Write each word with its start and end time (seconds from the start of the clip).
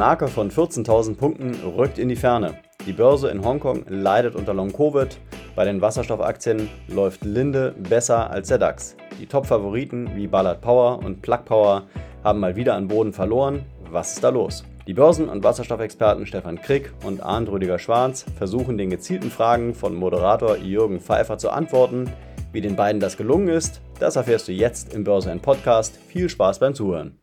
Marke 0.00 0.28
von 0.28 0.50
14.000 0.50 1.14
Punkten 1.18 1.54
rückt 1.76 1.98
in 1.98 2.08
die 2.08 2.16
Ferne. 2.16 2.54
Die 2.86 2.94
Börse 2.94 3.28
in 3.28 3.44
Hongkong 3.44 3.84
leidet 3.86 4.34
unter 4.34 4.54
Long-Covid. 4.54 5.18
Bei 5.54 5.66
den 5.66 5.82
Wasserstoffaktien 5.82 6.70
läuft 6.88 7.22
Linde 7.22 7.74
besser 7.78 8.30
als 8.30 8.48
der 8.48 8.56
DAX. 8.56 8.96
Die 9.20 9.26
Top-Favoriten 9.26 10.16
wie 10.16 10.26
Ballard 10.26 10.62
Power 10.62 11.00
und 11.04 11.20
Plug 11.20 11.44
Power 11.44 11.82
haben 12.24 12.40
mal 12.40 12.56
wieder 12.56 12.76
an 12.76 12.88
Boden 12.88 13.12
verloren. 13.12 13.66
Was 13.90 14.14
ist 14.14 14.24
da 14.24 14.30
los? 14.30 14.64
Die 14.86 14.94
Börsen- 14.94 15.28
und 15.28 15.44
Wasserstoffexperten 15.44 16.24
Stefan 16.24 16.62
Krick 16.62 16.94
und 17.04 17.22
Arndt 17.22 17.50
Rüdiger-Schwarz 17.50 18.24
versuchen 18.38 18.78
den 18.78 18.88
gezielten 18.88 19.30
Fragen 19.30 19.74
von 19.74 19.94
Moderator 19.94 20.56
Jürgen 20.56 21.00
Pfeiffer 21.00 21.36
zu 21.36 21.50
antworten. 21.50 22.10
Wie 22.52 22.62
den 22.62 22.74
beiden 22.74 23.02
das 23.02 23.18
gelungen 23.18 23.48
ist, 23.48 23.82
das 23.98 24.16
erfährst 24.16 24.48
du 24.48 24.52
jetzt 24.52 24.94
im 24.94 25.04
Börse 25.04 25.38
Podcast. 25.42 25.98
Viel 26.08 26.30
Spaß 26.30 26.58
beim 26.58 26.72
Zuhören. 26.72 27.20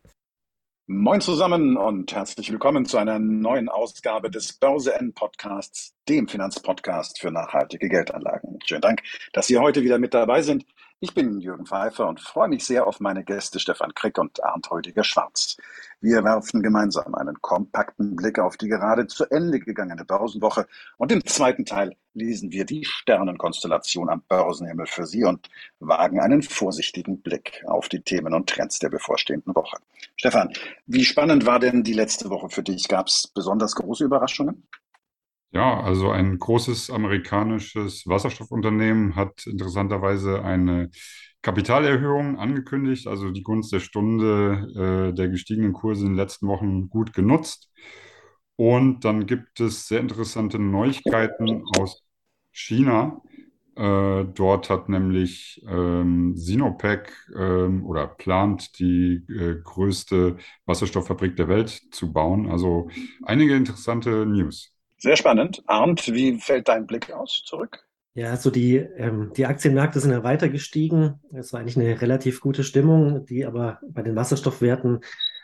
Moin 0.90 1.20
zusammen 1.20 1.76
und 1.76 2.14
herzlich 2.14 2.50
willkommen 2.50 2.86
zu 2.86 2.98
einer 2.98 3.20
neuen 3.20 3.68
Ausgabe 3.68 4.32
des 4.32 4.54
Börse 4.54 4.94
N 4.96 5.12
Podcasts, 5.12 5.94
dem 6.08 6.30
Finanzpodcast 6.30 7.20
für 7.20 7.30
nachhaltige 7.30 7.90
Geldanlagen. 7.90 8.58
Schönen 8.66 8.80
Dank, 8.80 9.04
dass 9.34 9.48
Sie 9.48 9.58
heute 9.58 9.84
wieder 9.84 10.00
mit 10.00 10.14
dabei 10.14 10.42
sind. 10.44 10.66
Ich 11.02 11.14
bin 11.14 11.42
Jürgen 11.42 11.66
Pfeiffer 11.66 12.08
und 12.08 12.22
freue 12.22 12.48
mich 12.48 12.64
sehr 12.64 12.88
auf 12.88 13.02
meine 13.02 13.26
Gäste 13.26 13.60
Stefan 13.60 13.94
Krick 13.96 14.18
und 14.18 14.42
Arndt 14.42 14.72
Rüdiger-Schwarz. 14.72 15.58
Wir 16.00 16.23
werfen 16.23 16.62
gemeinsam 16.62 17.16
einen 17.16 17.42
kompakten 17.42 18.16
Blick 18.16 18.38
auf 18.38 18.56
die 18.56 18.67
gerade 18.67 19.08
zu 19.08 19.26
Ende 19.26 19.59
gegangene 19.59 20.06
Börsenwoche 20.06 20.67
und 20.98 21.12
im 21.12 21.26
zweiten 21.26 21.66
Teil 21.66 21.95
lesen 22.14 22.52
wir 22.52 22.66
die 22.66 22.86
Sternenkonstellation 22.86 24.08
am 24.09 24.22
Börsenhimmel 24.30 24.86
für 24.86 25.08
Sie 25.08 25.23
und 25.23 25.50
wagen 25.80 26.20
einen 26.20 26.44
vorsichtigen 26.44 27.22
Blick 27.22 27.64
auf 27.66 27.90
die 27.90 28.02
Themen 28.02 28.36
und 28.36 28.48
Trends 28.48 28.78
der 28.78 28.90
bevorstehenden 28.90 29.56
Woche. 29.56 29.78
Stefan, 30.16 30.53
wie 30.86 31.03
spannend 31.03 31.48
war 31.48 31.59
denn 31.59 31.84
die 31.84 31.94
letzte 31.94 32.30
Woche 32.30 32.50
für 32.50 32.62
dich? 32.62 32.88
Gab 32.88 33.08
es 33.08 33.28
besonders 33.28 33.73
große 33.73 34.06
Überraschungen? 34.06 34.68
Ja, 35.52 35.81
also 35.81 36.12
ein 36.12 36.38
großes 36.38 36.92
amerikanisches 36.92 38.06
Wasserstoffunternehmen 38.06 39.16
hat 39.16 39.48
interessanterweise 39.48 40.44
eine 40.44 40.92
Kapitalerhöhung 41.42 42.38
angekündigt, 42.38 43.08
also 43.08 43.32
die 43.32 43.44
Gunst 43.44 43.72
der 43.72 43.80
Stunde 43.80 45.10
äh, 45.10 45.14
der 45.14 45.30
gestiegenen 45.30 45.74
Kurse 45.74 46.06
in 46.06 46.12
den 46.12 46.18
letzten 46.18 46.48
Wochen 46.48 46.90
gut 46.90 47.14
genutzt. 47.14 47.70
Und 48.56 49.06
dann 49.06 49.28
gibt 49.28 49.60
es 49.60 49.88
sehr 49.88 50.00
interessante 50.00 50.60
Neuigkeiten 50.60 51.64
aus 51.78 52.04
China. 52.52 53.22
Äh, 53.76 54.26
dort 54.34 54.72
hat 54.72 54.90
nämlich 54.90 55.64
ähm, 55.70 56.36
Sinopec 56.36 57.14
ähm, 57.38 57.86
oder 57.86 58.08
plant 58.08 58.80
die 58.80 59.24
äh, 59.30 59.62
größte 59.64 60.38
Wasserstofffabrik 60.66 61.36
der 61.36 61.47
Welt 61.47 61.70
zu 61.92 62.12
bauen. 62.12 62.50
Also 62.50 62.90
einige 63.24 63.56
interessante 63.56 64.26
News. 64.26 64.74
Sehr 64.97 65.16
spannend. 65.16 65.62
Arndt, 65.68 66.12
wie 66.12 66.40
fällt 66.40 66.68
dein 66.68 66.88
Blick 66.88 67.12
aus 67.12 67.44
zurück? 67.46 67.87
Ja, 68.17 68.31
also 68.31 68.50
die, 68.50 68.78
ähm, 68.78 69.31
die 69.38 69.45
Aktienmärkte 69.45 70.00
sind 70.00 70.09
ja 70.09 70.23
weiter 70.23 70.50
gestiegen. 70.50 71.22
Es 71.33 71.53
war 71.53 71.59
eigentlich 71.59 71.78
eine 71.78 72.01
relativ 72.01 72.41
gute 72.41 72.63
Stimmung, 72.63 73.28
die 73.28 73.45
aber 73.45 73.79
bei 73.88 74.01
den 74.01 74.16
Wasserstoffwerten, 74.16 75.01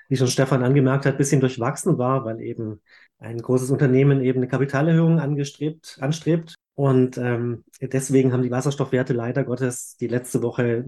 wie 0.10 0.18
schon 0.18 0.26
Stefan 0.26 0.64
angemerkt 0.64 1.06
hat, 1.06 1.14
ein 1.14 1.18
bisschen 1.20 1.40
durchwachsen 1.40 2.00
war, 2.00 2.26
weil 2.26 2.42
eben 2.42 2.82
ein 3.20 3.38
großes 3.38 3.70
Unternehmen 3.70 4.22
eben 4.24 4.40
eine 4.40 4.48
Kapitalerhöhung 4.48 5.20
angestrebt, 5.20 6.00
anstrebt. 6.02 6.56
Und 6.74 7.16
ähm, 7.20 7.64
deswegen 7.80 8.34
haben 8.34 8.42
die 8.42 8.50
Wasserstoffwerte 8.50 9.14
leider 9.14 9.44
Gottes 9.44 9.96
die 9.98 10.08
letzte 10.08 10.42
Woche 10.42 10.84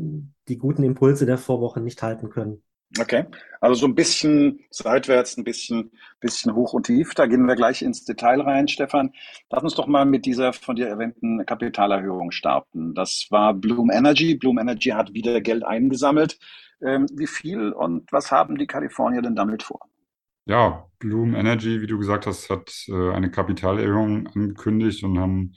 die 0.47 0.57
guten 0.57 0.81
Impulse 0.81 1.28
der 1.28 1.38
Vorwoche 1.38 1.81
nicht 1.81 2.02
halten 2.02 2.31
können. 2.31 2.63
Okay, 2.97 3.25
also 3.59 3.75
so 3.81 3.88
ein 3.88 3.96
bisschen 3.96 4.62
seitwärts, 4.69 5.38
ein 5.38 5.44
bisschen, 5.44 5.91
bisschen 6.22 6.56
hoch 6.56 6.73
und 6.73 6.85
tief. 6.85 7.13
Da 7.13 7.25
gehen 7.25 7.46
wir 7.46 7.56
gleich 7.56 7.81
ins 7.81 8.06
Detail 8.06 8.40
rein, 8.41 8.68
Stefan. 8.69 9.12
Lass 9.50 9.63
uns 9.63 9.75
doch 9.75 9.88
mal 9.88 10.06
mit 10.06 10.25
dieser 10.25 10.53
von 10.53 10.78
dir 10.78 10.88
erwähnten 10.88 11.46
Kapitalerhöhung 11.46 12.31
starten. 12.31 12.94
Das 12.94 13.28
war 13.31 13.53
Bloom 13.53 13.91
Energy. 13.91 14.35
Bloom 14.35 14.59
Energy 14.59 14.90
hat 14.91 15.13
wieder 15.13 15.41
Geld 15.41 15.66
eingesammelt. 15.66 16.40
Ähm, 16.81 17.07
wie 17.13 17.28
viel 17.28 17.73
und 17.73 18.12
was 18.13 18.31
haben 18.31 18.57
die 18.57 18.68
Kalifornier 18.68 19.22
denn 19.22 19.35
damit 19.35 19.63
vor? 19.63 19.90
Ja, 20.46 20.88
Bloom 21.00 21.34
Energy, 21.35 21.81
wie 21.81 21.88
du 21.88 21.97
gesagt 21.97 22.28
hast, 22.28 22.50
hat 22.50 22.72
äh, 22.88 23.12
eine 23.12 23.31
Kapitalerhöhung 23.31 24.28
angekündigt 24.28 25.03
und 25.03 25.17
haben 25.19 25.56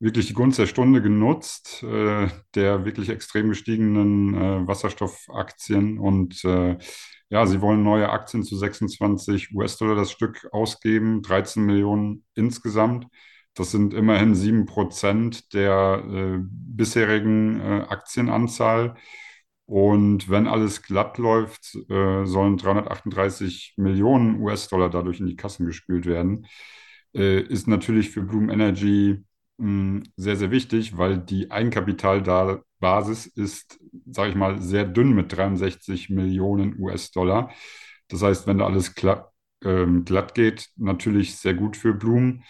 wirklich 0.00 0.26
die 0.26 0.32
Gunst 0.34 0.58
der 0.58 0.66
Stunde 0.66 1.02
genutzt, 1.02 1.82
äh, 1.82 2.28
der 2.54 2.84
wirklich 2.84 3.10
extrem 3.10 3.50
gestiegenen 3.50 4.34
äh, 4.34 4.66
Wasserstoffaktien. 4.66 5.98
Und 5.98 6.42
äh, 6.44 6.78
ja, 7.28 7.46
sie 7.46 7.60
wollen 7.60 7.82
neue 7.82 8.08
Aktien 8.10 8.42
zu 8.42 8.56
26 8.56 9.54
US-Dollar 9.54 9.94
das 9.94 10.10
Stück 10.10 10.48
ausgeben, 10.52 11.22
13 11.22 11.64
Millionen 11.64 12.24
insgesamt. 12.34 13.06
Das 13.54 13.70
sind 13.72 13.94
immerhin 13.94 14.34
7 14.34 14.64
Prozent 14.66 15.52
der 15.52 16.02
äh, 16.06 16.38
bisherigen 16.40 17.60
äh, 17.60 17.86
Aktienanzahl. 17.88 18.96
Und 19.66 20.28
wenn 20.30 20.48
alles 20.48 20.82
glatt 20.82 21.18
läuft, 21.18 21.76
äh, 21.90 22.24
sollen 22.24 22.56
338 22.56 23.74
Millionen 23.76 24.40
US-Dollar 24.40 24.90
dadurch 24.90 25.20
in 25.20 25.26
die 25.26 25.36
Kassen 25.36 25.66
gespült 25.66 26.06
werden. 26.06 26.46
ist 27.12 27.66
natürlich 27.66 28.10
für 28.10 28.22
Bloom 28.22 28.50
Energy 28.50 29.24
sehr, 30.16 30.36
sehr 30.36 30.50
wichtig, 30.50 30.96
weil 30.96 31.18
die 31.18 31.50
Eigenkapitalbasis 31.50 33.26
ist, 33.26 33.78
sage 34.10 34.30
ich 34.30 34.34
mal, 34.36 34.60
sehr 34.60 34.84
dünn 34.84 35.12
mit 35.12 35.36
63 35.36 36.08
Millionen 36.10 36.78
US-Dollar. 36.78 37.50
Das 38.08 38.22
heißt, 38.22 38.46
wenn 38.46 38.58
da 38.58 38.66
alles 38.66 38.94
glatt, 38.94 39.30
ähm, 39.62 40.04
glatt 40.04 40.34
geht, 40.34 40.70
natürlich 40.76 41.36
sehr 41.36 41.54
gut 41.54 41.76
für 41.76 41.94
Blumen. 41.94 42.44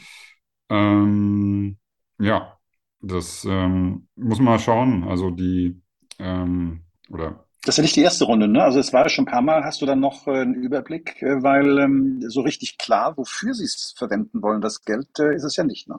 Ähm, 0.69 1.79
ja, 2.21 2.57
das 3.01 3.45
ähm, 3.45 4.09
muss 4.17 4.39
man 4.39 4.55
mal 4.55 4.59
schauen. 4.59 5.05
Also 5.09 5.31
die, 5.31 5.83
ähm, 6.19 6.85
oder 7.09 7.47
das 7.63 7.75
ist 7.75 7.77
ja 7.79 7.83
nicht 7.83 7.97
die 7.97 8.03
erste 8.03 8.25
Runde, 8.25 8.49
ne? 8.49 8.63
Also 8.63 8.79
es 8.79 8.93
war 8.95 9.03
ja 9.03 9.11
schon 9.11 9.25
ein 9.27 9.31
paar 9.31 9.43
Mal, 9.43 9.65
hast 9.65 9.83
du 9.83 9.87
dann 9.87 10.01
noch 10.01 10.27
äh, 10.27 10.31
einen 10.31 10.55
Überblick, 10.55 11.21
äh, 11.23 11.43
weil 11.43 11.79
ähm, 11.79 12.23
so 12.27 12.41
richtig 12.41 12.79
klar, 12.79 13.19
wofür 13.19 13.53
sie 13.53 13.65
es 13.65 13.95
verwenden 13.99 14.43
wollen, 14.43 14.63
das 14.63 14.83
Geld, 14.85 15.19
äh, 15.19 15.35
ist 15.35 15.45
es 15.45 15.57
ja 15.57 15.65
nicht, 15.65 15.87
ne? 15.89 15.97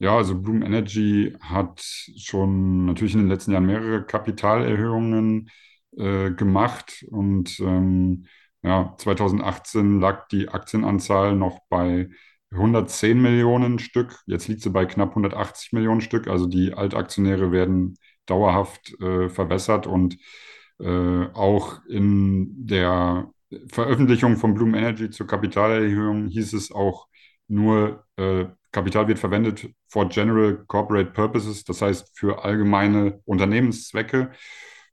Ja, 0.00 0.16
also 0.16 0.40
Bloom 0.40 0.62
Energy 0.62 1.36
hat 1.42 1.80
schon 2.16 2.86
natürlich 2.86 3.12
in 3.14 3.20
den 3.20 3.28
letzten 3.28 3.52
Jahren 3.52 3.66
mehrere 3.66 4.04
Kapitalerhöhungen 4.06 5.50
äh, 5.96 6.30
gemacht 6.30 7.04
und 7.10 7.60
ähm, 7.60 8.26
ja, 8.62 8.94
2018 8.98 10.00
lag 10.00 10.26
die 10.28 10.48
Aktienanzahl 10.48 11.36
noch 11.36 11.60
bei 11.68 12.08
110 12.50 13.20
Millionen 13.20 13.78
Stück. 13.78 14.18
Jetzt 14.26 14.48
liegt 14.48 14.62
sie 14.62 14.70
bei 14.70 14.86
knapp 14.86 15.10
180 15.10 15.72
Millionen 15.72 16.00
Stück. 16.00 16.28
Also 16.28 16.46
die 16.46 16.72
Altaktionäre 16.74 17.52
werden 17.52 17.96
dauerhaft 18.26 18.98
äh, 19.02 19.28
verwässert 19.28 19.86
und 19.86 20.16
äh, 20.80 21.26
auch 21.34 21.84
in 21.88 22.66
der 22.66 23.30
Veröffentlichung 23.68 24.36
von 24.38 24.54
Bloom 24.54 24.74
Energy 24.74 25.10
zur 25.10 25.26
Kapitalerhöhung 25.26 26.28
hieß 26.28 26.54
es 26.54 26.72
auch 26.72 27.08
nur 27.48 28.06
äh, 28.16 28.46
Kapital 28.72 29.08
wird 29.08 29.18
verwendet 29.18 29.68
for 29.88 30.08
general 30.08 30.64
corporate 30.66 31.10
purposes, 31.12 31.64
das 31.64 31.82
heißt 31.82 32.16
für 32.16 32.44
allgemeine 32.44 33.20
Unternehmenszwecke. 33.24 34.30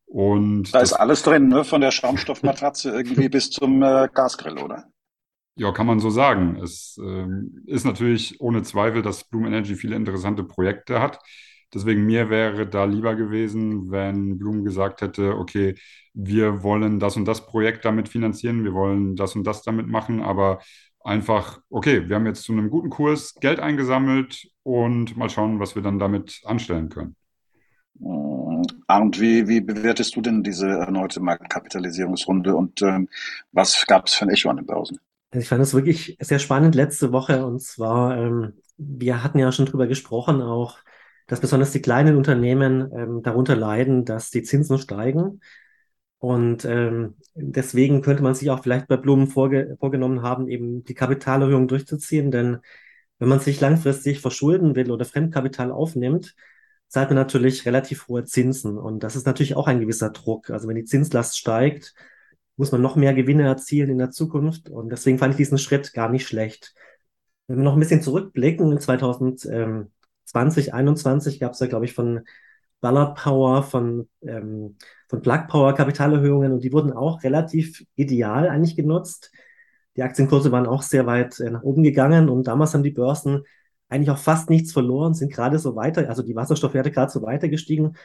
Und 0.06 0.74
da 0.74 0.80
ist 0.80 0.94
alles 0.94 1.22
drin, 1.24 1.50
ne? 1.50 1.64
von 1.64 1.82
der 1.82 1.92
Schaumstoffmatratze 1.92 2.92
irgendwie 2.92 3.30
bis 3.30 3.50
zum 3.50 3.84
äh, 3.84 4.08
Gasgrill, 4.14 4.58
oder? 4.58 4.86
Ja, 5.56 5.72
kann 5.72 5.88
man 5.88 6.00
so 6.00 6.10
sagen. 6.10 6.58
Es 6.64 7.00
ähm, 7.04 7.64
ist 7.66 7.84
natürlich 7.84 8.40
ohne 8.40 8.62
Zweifel, 8.64 9.02
dass 9.02 9.24
Bloom 9.24 9.46
Energy 9.46 9.76
viele 9.76 9.96
interessante 9.96 10.44
Projekte 10.44 11.02
hat. 11.02 11.20
Deswegen 11.74 12.06
mir 12.06 12.30
wäre 12.30 12.68
da 12.68 12.86
lieber 12.86 13.16
gewesen, 13.16 13.92
wenn 13.92 14.38
Bloom 14.38 14.64
gesagt 14.64 15.02
hätte, 15.02 15.36
okay, 15.36 15.76
wir 16.14 16.64
wollen 16.64 17.00
das 17.00 17.18
und 17.18 17.26
das 17.26 17.46
Projekt 17.46 17.84
damit 17.84 18.08
finanzieren, 18.08 18.64
wir 18.64 18.74
wollen 18.74 19.16
das 19.16 19.36
und 19.36 19.46
das 19.46 19.64
damit 19.64 19.88
machen, 19.88 20.22
aber 20.22 20.60
einfach, 21.08 21.60
okay, 21.70 22.08
wir 22.08 22.16
haben 22.16 22.26
jetzt 22.26 22.44
zu 22.44 22.52
einem 22.52 22.70
guten 22.70 22.90
Kurs 22.90 23.36
Geld 23.36 23.60
eingesammelt 23.60 24.50
und 24.64 25.16
mal 25.16 25.30
schauen, 25.30 25.60
was 25.60 25.76
wir 25.76 25.82
dann 25.82 26.00
damit 26.00 26.42
anstellen 26.46 26.90
können. 26.90 27.16
Hm. 28.00 28.38
Arndt, 28.88 29.20
wie, 29.20 29.48
wie 29.48 29.62
bewertest 29.62 30.16
du 30.16 30.22
denn 30.22 30.44
diese 30.44 30.68
erneute 30.68 31.20
Marktkapitalisierungsrunde 31.20 32.56
und 32.56 32.82
ähm, 32.82 33.08
was 33.52 33.86
gab 33.86 34.08
es 34.08 34.14
für 34.14 34.26
ein 34.26 34.30
Echo 34.30 34.50
an 34.50 34.58
den 34.58 34.66
Börsen? 34.66 35.00
Also 35.32 35.44
ich 35.44 35.50
fand 35.50 35.62
es 35.62 35.74
wirklich 35.74 36.18
sehr 36.20 36.40
spannend 36.40 36.74
letzte 36.74 37.12
Woche 37.12 37.46
und 37.46 37.62
zwar, 37.62 38.18
ähm, 38.18 38.54
wir 38.78 39.24
hatten 39.24 39.40
ja 39.40 39.52
schon 39.52 39.66
drüber 39.66 39.88
gesprochen 39.88 40.42
auch, 40.42 40.78
dass 41.28 41.42
besonders 41.42 41.72
die 41.72 41.82
kleinen 41.82 42.16
Unternehmen 42.16 42.92
ähm, 42.94 43.22
darunter 43.22 43.56
leiden, 43.56 44.06
dass 44.06 44.32
die 44.32 44.44
Zinsen 44.44 44.80
steigen. 44.80 45.42
Und 46.20 46.66
ähm, 46.66 47.16
deswegen 47.36 48.02
könnte 48.02 48.24
man 48.24 48.34
sich 48.34 48.50
auch 48.50 48.64
vielleicht 48.64 48.88
bei 48.88 48.98
Blumen 48.98 49.28
vorge 49.28 49.78
vorgenommen 49.80 50.24
haben, 50.24 50.48
eben 50.48 50.84
die 50.84 50.96
Kapitalerhöhung 50.96 51.68
durchzuziehen. 51.68 52.32
Denn 52.32 52.58
wenn 53.20 53.30
man 53.30 53.40
sich 53.40 53.60
langfristig 53.62 54.22
verschulden 54.22 54.76
will 54.76 54.92
oder 54.92 55.06
Fremdkapital 55.06 55.72
aufnimmt, 55.72 56.36
zahlt 56.88 57.10
man 57.10 57.18
natürlich 57.18 57.66
relativ 57.66 58.08
hohe 58.08 58.24
Zinsen. 58.24 58.78
Und 58.78 59.04
das 59.04 59.16
ist 59.16 59.26
natürlich 59.26 59.56
auch 59.56 59.68
ein 59.68 59.80
gewisser 59.80 60.10
Druck. 60.10 60.50
Also 60.50 60.68
wenn 60.68 60.76
die 60.76 60.86
Zinslast 60.86 61.38
steigt, 61.38 61.94
muss 62.56 62.72
man 62.72 62.82
noch 62.82 62.96
mehr 62.96 63.14
Gewinne 63.14 63.44
erzielen 63.44 63.90
in 63.90 63.98
der 64.00 64.12
Zukunft. 64.12 64.70
Und 64.70 64.90
deswegen 64.90 65.20
fand 65.20 65.34
ich 65.34 65.38
diesen 65.38 65.60
Schritt 65.60 65.94
gar 65.94 66.10
nicht 66.10 66.28
schlecht. 66.28 66.74
Wenn 67.48 67.58
wir 67.58 67.64
noch 67.64 67.74
ein 67.74 67.80
bisschen 67.80 68.02
zurückblicken, 68.02 68.72
in 68.72 68.80
2020, 68.80 69.52
2021 70.26 71.40
gab 71.40 71.54
es 71.54 71.60
ja, 71.60 71.68
glaube 71.68 71.86
ich, 71.86 71.94
von 71.94 72.22
Ballard 72.80 73.18
Power, 73.18 73.64
von, 73.64 74.08
ähm, 74.22 74.78
von 75.08 75.22
Plug 75.22 75.48
Power 75.48 75.74
Kapitalerhöhungen 75.74 76.52
und 76.54 76.64
die 76.64 76.72
wurden 76.72 76.94
auch 76.94 77.24
relativ 77.24 77.84
ideal 77.96 78.50
eigentlich 78.50 78.76
genutzt. 78.76 79.32
Die 79.96 80.04
Aktienkurse 80.04 80.52
waren 80.52 80.68
auch 80.68 80.84
sehr 80.84 81.06
weit 81.08 81.40
äh, 81.40 81.50
nach 81.50 81.64
oben 81.64 81.84
gegangen 81.84 82.30
und 82.30 82.48
damals 82.48 82.74
haben 82.74 82.84
die 82.84 82.92
Börsen 82.92 83.44
eigentlich 83.90 84.12
auch 84.12 84.18
fast 84.18 84.50
nichts 84.50 84.74
verloren, 84.74 85.14
sind 85.14 85.34
gerade 85.34 85.60
so 85.60 85.76
weiter, 85.76 86.10
also 86.10 86.22
die 86.24 86.36
Wasserstoffwerte 86.36 86.92
gerade 86.92 87.12
so 87.12 87.22
weiter 87.24 87.50
gestiegen. 87.50 87.96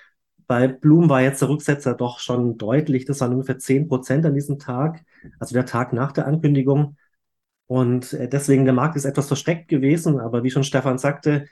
Bei 0.47 0.69
Bloom 0.69 1.09
war 1.09 1.23
jetzt 1.23 1.43
der 1.43 1.49
Rücksetzer 1.49 1.95
doch 1.95 2.19
schon 2.19 2.57
deutlich, 2.57 3.05
das 3.05 3.21
waren 3.21 3.33
ungefähr 3.33 3.59
10 3.59 3.89
Prozent 3.89 4.25
an 4.27 4.35
diesem 4.35 4.59
Tag, 4.59 5.05
also 5.39 5.55
der 5.55 5.67
Tag 5.67 5.93
nach 5.93 6.13
der 6.13 6.27
Ankündigung. 6.27 6.97
Und 7.67 8.13
äh, 8.13 8.29
deswegen, 8.29 8.65
der 8.65 8.75
Markt 8.75 8.97
ist 8.97 9.05
etwas 9.05 9.29
versteckt 9.29 9.69
gewesen, 9.69 10.21
aber 10.21 10.43
wie 10.45 10.51
schon 10.51 10.65
Stefan 10.65 10.99
sagte, 10.99 11.47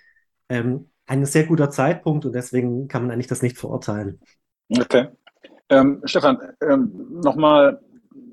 ähm, 0.49 0.90
ein 1.10 1.26
sehr 1.26 1.44
guter 1.44 1.70
Zeitpunkt 1.70 2.24
und 2.24 2.32
deswegen 2.32 2.86
kann 2.86 3.02
man 3.02 3.10
eigentlich 3.10 3.26
das 3.26 3.42
nicht 3.42 3.58
verurteilen. 3.58 4.20
Okay. 4.70 5.08
Ähm, 5.68 6.00
Stefan, 6.04 6.38
ähm, 6.62 7.20
nochmal 7.22 7.80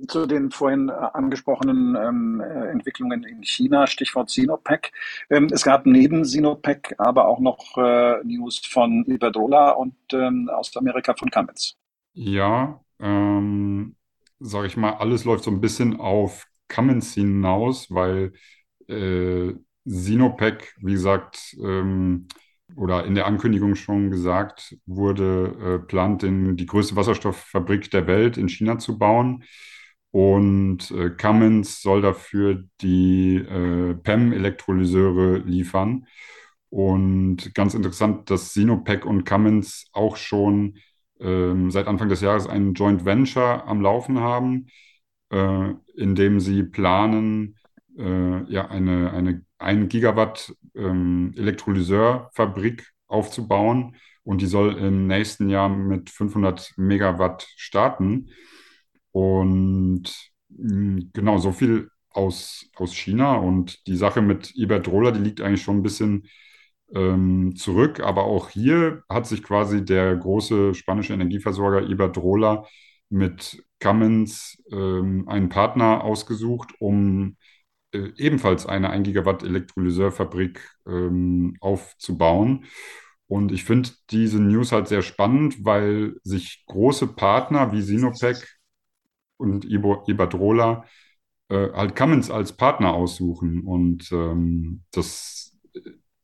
zu 0.08 0.28
den 0.28 0.52
vorhin 0.52 0.92
angesprochenen 0.92 1.96
ähm, 1.96 2.40
äh, 2.40 2.70
Entwicklungen 2.70 3.24
in 3.24 3.44
China, 3.44 3.88
Stichwort 3.88 4.30
Sinopec. 4.30 4.92
Ähm, 5.32 5.48
es 5.52 5.64
gab 5.64 5.88
neben 5.88 6.24
Sinopec 6.24 6.94
aber 7.00 7.28
auch 7.28 7.40
noch 7.40 7.78
äh, 7.78 8.24
News 8.24 8.60
von 8.60 9.04
Iberdrola 9.06 9.72
und 9.72 9.96
ähm, 10.14 10.48
aus 10.54 10.76
Amerika 10.78 11.16
von 11.16 11.32
Cummins. 11.32 11.76
Ja, 12.14 12.80
ähm, 13.00 13.96
sage 14.40 14.68
ich 14.68 14.78
mal, 14.78 14.94
alles 14.94 15.26
läuft 15.26 15.44
so 15.46 15.52
ein 15.52 15.62
bisschen 15.62 16.00
auf 16.00 16.46
Cummins 16.68 17.16
hinaus, 17.16 17.90
weil 17.90 18.34
äh, 18.88 19.54
Sinopec, 19.86 20.76
wie 20.82 20.94
gesagt, 20.94 21.56
ähm, 21.60 22.28
oder 22.78 23.06
in 23.06 23.16
der 23.16 23.26
Ankündigung 23.26 23.76
schon 23.76 24.12
gesagt 24.12 24.78
wurde, 24.86 25.80
äh, 25.84 25.86
plant, 25.88 26.22
den, 26.22 26.56
die 26.56 26.68
größte 26.68 26.96
Wasserstofffabrik 26.96 27.90
der 27.92 28.08
Welt 28.08 28.38
in 28.38 28.50
China 28.50 28.78
zu 28.78 28.98
bauen. 28.98 29.44
Und 30.12 30.92
äh, 30.92 31.10
Cummins 31.10 31.82
soll 31.82 32.02
dafür 32.02 32.64
die 32.82 33.36
äh, 33.38 33.96
PEM-Elektrolyseure 33.96 35.40
liefern. 35.40 36.06
Und 36.70 37.54
ganz 37.56 37.74
interessant, 37.74 38.30
dass 38.30 38.54
Sinopec 38.54 39.06
und 39.06 39.26
Cummins 39.26 39.90
auch 39.94 40.16
schon 40.16 40.78
ähm, 41.20 41.72
seit 41.72 41.88
Anfang 41.88 42.10
des 42.10 42.22
Jahres 42.22 42.48
ein 42.48 42.74
Joint 42.74 43.06
Venture 43.06 43.66
am 43.66 43.82
Laufen 43.82 44.20
haben, 44.20 44.68
äh, 45.32 45.74
in 45.96 46.14
dem 46.16 46.40
sie 46.40 46.64
planen, 46.64 47.58
äh, 47.98 48.44
ja, 48.52 48.68
eine, 48.68 49.12
eine 49.12 49.44
1 49.60 49.90
Gigawatt 49.90 50.54
ähm, 50.76 51.34
Elektrolyseurfabrik 51.36 52.88
aufzubauen. 53.08 53.96
Und 54.24 54.42
die 54.42 54.48
soll 54.48 54.78
im 54.78 55.08
nächsten 55.08 55.50
Jahr 55.50 55.70
mit 55.70 56.10
500 56.10 56.74
Megawatt 56.78 57.48
starten. 57.56 58.30
Und 59.12 60.32
hm, 60.56 61.12
genau, 61.14 61.38
so 61.38 61.52
viel 61.52 61.90
aus, 62.10 62.70
aus 62.76 62.94
China. 62.94 63.36
Und 63.36 63.88
die 63.88 63.96
Sache 63.96 64.22
mit 64.22 64.56
Iberdrola, 64.56 65.12
die 65.12 65.22
liegt 65.22 65.42
eigentlich 65.42 65.64
schon 65.64 65.78
ein 65.78 65.84
bisschen 65.84 66.28
ähm, 66.94 67.56
zurück. 67.56 68.00
Aber 68.02 68.26
auch 68.26 68.50
hier 68.50 69.04
hat 69.10 69.28
sich 69.28 69.44
quasi 69.44 69.84
der 69.86 70.16
große 70.16 70.74
spanische 70.74 71.14
Energieversorger 71.14 71.88
Iberdrola 71.90 72.66
mit 73.10 73.64
Cummins 73.80 74.62
ähm, 74.72 75.28
einen 75.28 75.50
Partner 75.50 76.04
ausgesucht, 76.04 76.74
um 76.80 77.38
äh, 77.98 78.14
ebenfalls 78.18 78.66
eine 78.66 78.90
1 78.90 79.04
Gigawatt 79.04 79.44
Elektrolyseurfabrik 79.44 80.62
ähm, 80.88 81.56
aufzubauen. 81.62 82.66
Und 83.28 83.52
ich 83.52 83.66
finde 83.66 83.90
diese 84.10 84.40
News 84.42 84.72
halt 84.72 84.88
sehr 84.88 85.02
spannend, 85.02 85.66
weil 85.66 86.16
sich 86.24 86.64
große 86.68 87.08
Partner 87.08 87.72
wie 87.74 87.82
Sinopec 87.82 88.48
und 89.38 89.66
Iberdrola 89.66 90.86
äh, 91.50 91.72
halt 91.74 91.96
Cummins 91.96 92.32
als 92.32 92.54
Partner 92.54 92.94
aussuchen. 92.94 93.64
Und 93.64 94.12
ähm, 94.12 94.84
das 94.92 95.58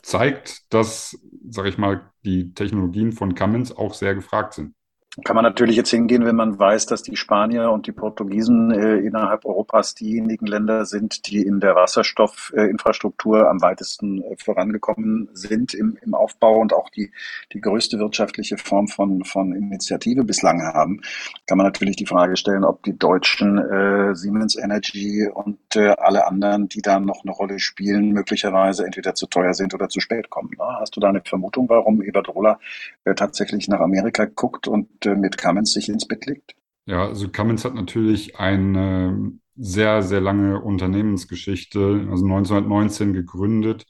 zeigt, 0.01 0.73
dass, 0.73 1.17
sage 1.49 1.69
ich 1.69 1.77
mal, 1.77 2.11
die 2.25 2.53
Technologien 2.53 3.11
von 3.11 3.35
Cummins 3.35 3.75
auch 3.75 3.93
sehr 3.93 4.15
gefragt 4.15 4.53
sind. 4.53 4.75
Kann 5.23 5.35
man 5.35 5.43
natürlich 5.43 5.75
jetzt 5.75 5.91
hingehen, 5.91 6.25
wenn 6.25 6.35
man 6.35 6.57
weiß, 6.57 6.87
dass 6.87 7.03
die 7.03 7.15
Spanier 7.15 7.69
und 7.69 7.85
die 7.85 7.91
Portugiesen 7.91 8.71
äh, 8.71 8.95
innerhalb 8.97 9.45
Europas 9.45 9.93
diejenigen 9.93 10.47
Länder 10.47 10.87
sind, 10.87 11.27
die 11.27 11.43
in 11.43 11.59
der 11.59 11.75
Wasserstoffinfrastruktur 11.75 13.41
äh, 13.41 13.47
am 13.47 13.61
weitesten 13.61 14.23
äh, 14.23 14.35
vorangekommen 14.43 15.29
sind 15.33 15.75
im, 15.75 15.99
im 16.01 16.15
Aufbau 16.15 16.59
und 16.59 16.73
auch 16.73 16.89
die, 16.89 17.11
die 17.51 17.61
größte 17.61 17.99
wirtschaftliche 17.99 18.57
Form 18.57 18.87
von, 18.87 19.23
von 19.23 19.53
Initiative 19.53 20.23
bislang 20.23 20.63
haben. 20.63 21.01
Kann 21.45 21.59
man 21.59 21.67
natürlich 21.67 21.95
die 21.95 22.07
Frage 22.07 22.35
stellen, 22.35 22.63
ob 22.63 22.81
die 22.81 22.97
Deutschen 22.97 23.59
äh, 23.59 24.15
Siemens 24.15 24.55
Energy 24.55 25.29
und 25.31 25.59
äh, 25.75 25.89
alle 25.89 26.25
anderen, 26.25 26.69
die 26.69 26.81
da 26.81 26.99
noch 26.99 27.23
eine 27.23 27.33
Rolle 27.33 27.59
spielen, 27.59 28.13
möglicherweise 28.13 28.83
entweder 28.83 29.13
zu 29.13 29.27
teuer 29.27 29.53
sind 29.53 29.75
oder 29.75 29.89
zu 29.89 29.99
spät 29.99 30.31
kommen. 30.31 30.49
Ne? 30.57 30.65
Hast 30.79 30.95
du 30.95 30.99
da 30.99 31.09
eine 31.09 31.21
Vermutung, 31.21 31.69
warum 31.69 32.01
Iberdrola 32.01 32.57
äh, 33.05 33.13
tatsächlich 33.13 33.67
nach 33.67 33.79
Amerika 33.79 34.25
guckt 34.25 34.67
und 34.67 35.02
mit 35.05 35.37
Cummins 35.37 35.73
sich 35.73 35.89
ins 35.89 36.07
Bett 36.07 36.25
legt? 36.25 36.55
Ja, 36.85 37.07
also 37.07 37.29
Cummins 37.29 37.63
hat 37.63 37.75
natürlich 37.75 38.37
eine 38.37 39.31
sehr, 39.55 40.01
sehr 40.03 40.21
lange 40.21 40.61
Unternehmensgeschichte, 40.61 42.07
also 42.09 42.25
1919 42.25 43.13
gegründet. 43.13 43.85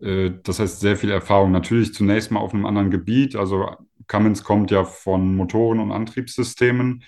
Äh, 0.00 0.32
das 0.42 0.58
heißt, 0.58 0.80
sehr 0.80 0.96
viel 0.96 1.10
Erfahrung. 1.10 1.52
Natürlich 1.52 1.94
zunächst 1.94 2.30
mal 2.30 2.40
auf 2.40 2.54
einem 2.54 2.66
anderen 2.66 2.90
Gebiet. 2.90 3.36
Also 3.36 3.68
Cummins 4.06 4.44
kommt 4.44 4.70
ja 4.70 4.84
von 4.84 5.36
Motoren 5.36 5.80
und 5.80 5.92
Antriebssystemen, 5.92 7.04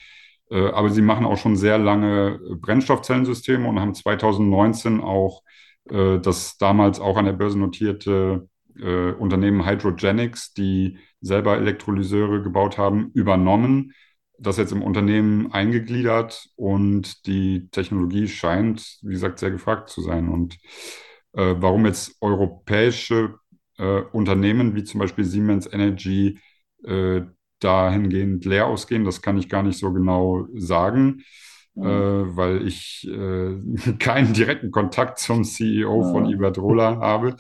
äh, 0.51 0.69
aber 0.71 0.91
sie 0.91 1.03
machen 1.03 1.27
auch 1.27 1.39
schon 1.39 1.57
sehr 1.57 1.79
lange 1.79 2.39
Brennstoffzellensysteme 2.61 3.69
und 3.69 3.81
haben 3.81 3.95
2019 3.95 5.01
auch 5.01 5.43
das 5.87 6.57
damals 6.57 6.99
auch 6.99 7.19
an 7.19 7.27
der 7.27 7.35
Börse 7.35 7.59
notierte 7.59 8.49
Unternehmen 8.83 9.67
Hydrogenics, 9.67 10.53
die 10.55 10.99
selber 11.21 11.57
Elektrolyseure 11.57 12.43
gebaut 12.43 12.77
haben, 12.77 13.11
übernommen, 13.15 13.93
das 14.39 14.57
jetzt 14.57 14.73
im 14.73 14.83
Unternehmen 14.83 15.53
eingegliedert 15.53 16.49
und 16.57 17.27
die 17.27 17.69
Technologie 17.71 18.29
scheint, 18.29 18.99
wie 19.03 19.13
gesagt, 19.13 19.39
sehr 19.39 19.51
gefragt 19.51 19.89
zu 19.89 20.01
sein. 20.01 20.29
Und 20.29 20.59
äh, 21.33 21.55
warum 21.59 21.87
jetzt 21.87 22.17
europäische 22.21 23.37
äh, 23.79 24.01
Unternehmen 24.13 24.75
wie 24.75 24.85
zum 24.85 25.01
Beispiel 25.01 25.25
Siemens 25.25 25.73
Energy 25.73 26.39
äh, 26.85 27.23
dahingehend 27.61 28.45
leer 28.45 28.67
ausgehen, 28.67 29.05
das 29.05 29.23
kann 29.23 29.39
ich 29.39 29.49
gar 29.49 29.63
nicht 29.63 29.79
so 29.79 29.93
genau 29.93 30.47
sagen. 30.55 31.23
Mhm. 31.75 31.87
Äh, 31.87 32.37
weil 32.37 32.67
ich 32.67 33.09
äh, 33.09 33.57
keinen 33.99 34.33
direkten 34.33 34.71
Kontakt 34.71 35.19
zum 35.19 35.45
CEO 35.45 36.03
von 36.05 36.27
Iberdrola 36.27 36.99
habe. 37.01 37.37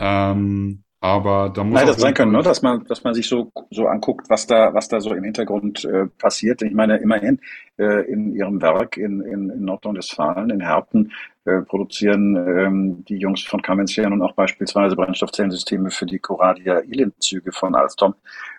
Ähm, 0.00 0.82
aber 1.02 1.48
da 1.48 1.64
muss 1.64 1.76
Nein, 1.76 1.86
das 1.86 1.96
sein 1.96 2.12
können, 2.12 2.32
ne? 2.32 2.42
dass 2.42 2.60
man, 2.60 2.84
dass 2.84 3.04
man 3.04 3.14
sich 3.14 3.26
so, 3.26 3.50
so 3.70 3.86
anguckt, 3.86 4.28
was 4.28 4.46
da, 4.46 4.74
was 4.74 4.88
da 4.88 5.00
so 5.00 5.14
im 5.14 5.24
Hintergrund 5.24 5.82
äh, 5.86 6.06
passiert. 6.18 6.60
Ich 6.60 6.74
meine, 6.74 6.98
immerhin 6.98 7.40
äh, 7.78 8.02
in 8.10 8.34
ihrem 8.34 8.60
Werk 8.60 8.98
in, 8.98 9.22
in, 9.22 9.48
in 9.48 9.64
Nordrhein-Westfalen, 9.64 10.50
in 10.50 10.60
Herten, 10.60 11.12
äh, 11.46 11.62
produzieren 11.62 12.36
ähm, 12.36 13.04
die 13.08 13.16
Jungs 13.16 13.42
von 13.42 13.62
ja 13.64 14.10
nun 14.10 14.20
auch 14.20 14.34
beispielsweise 14.34 14.94
Brennstoffzellensysteme 14.94 15.90
für 15.90 16.04
die 16.04 16.18
Coradia 16.18 16.80
Ilin-Züge 16.80 17.52
von 17.52 17.74
Alstom. 17.74 18.14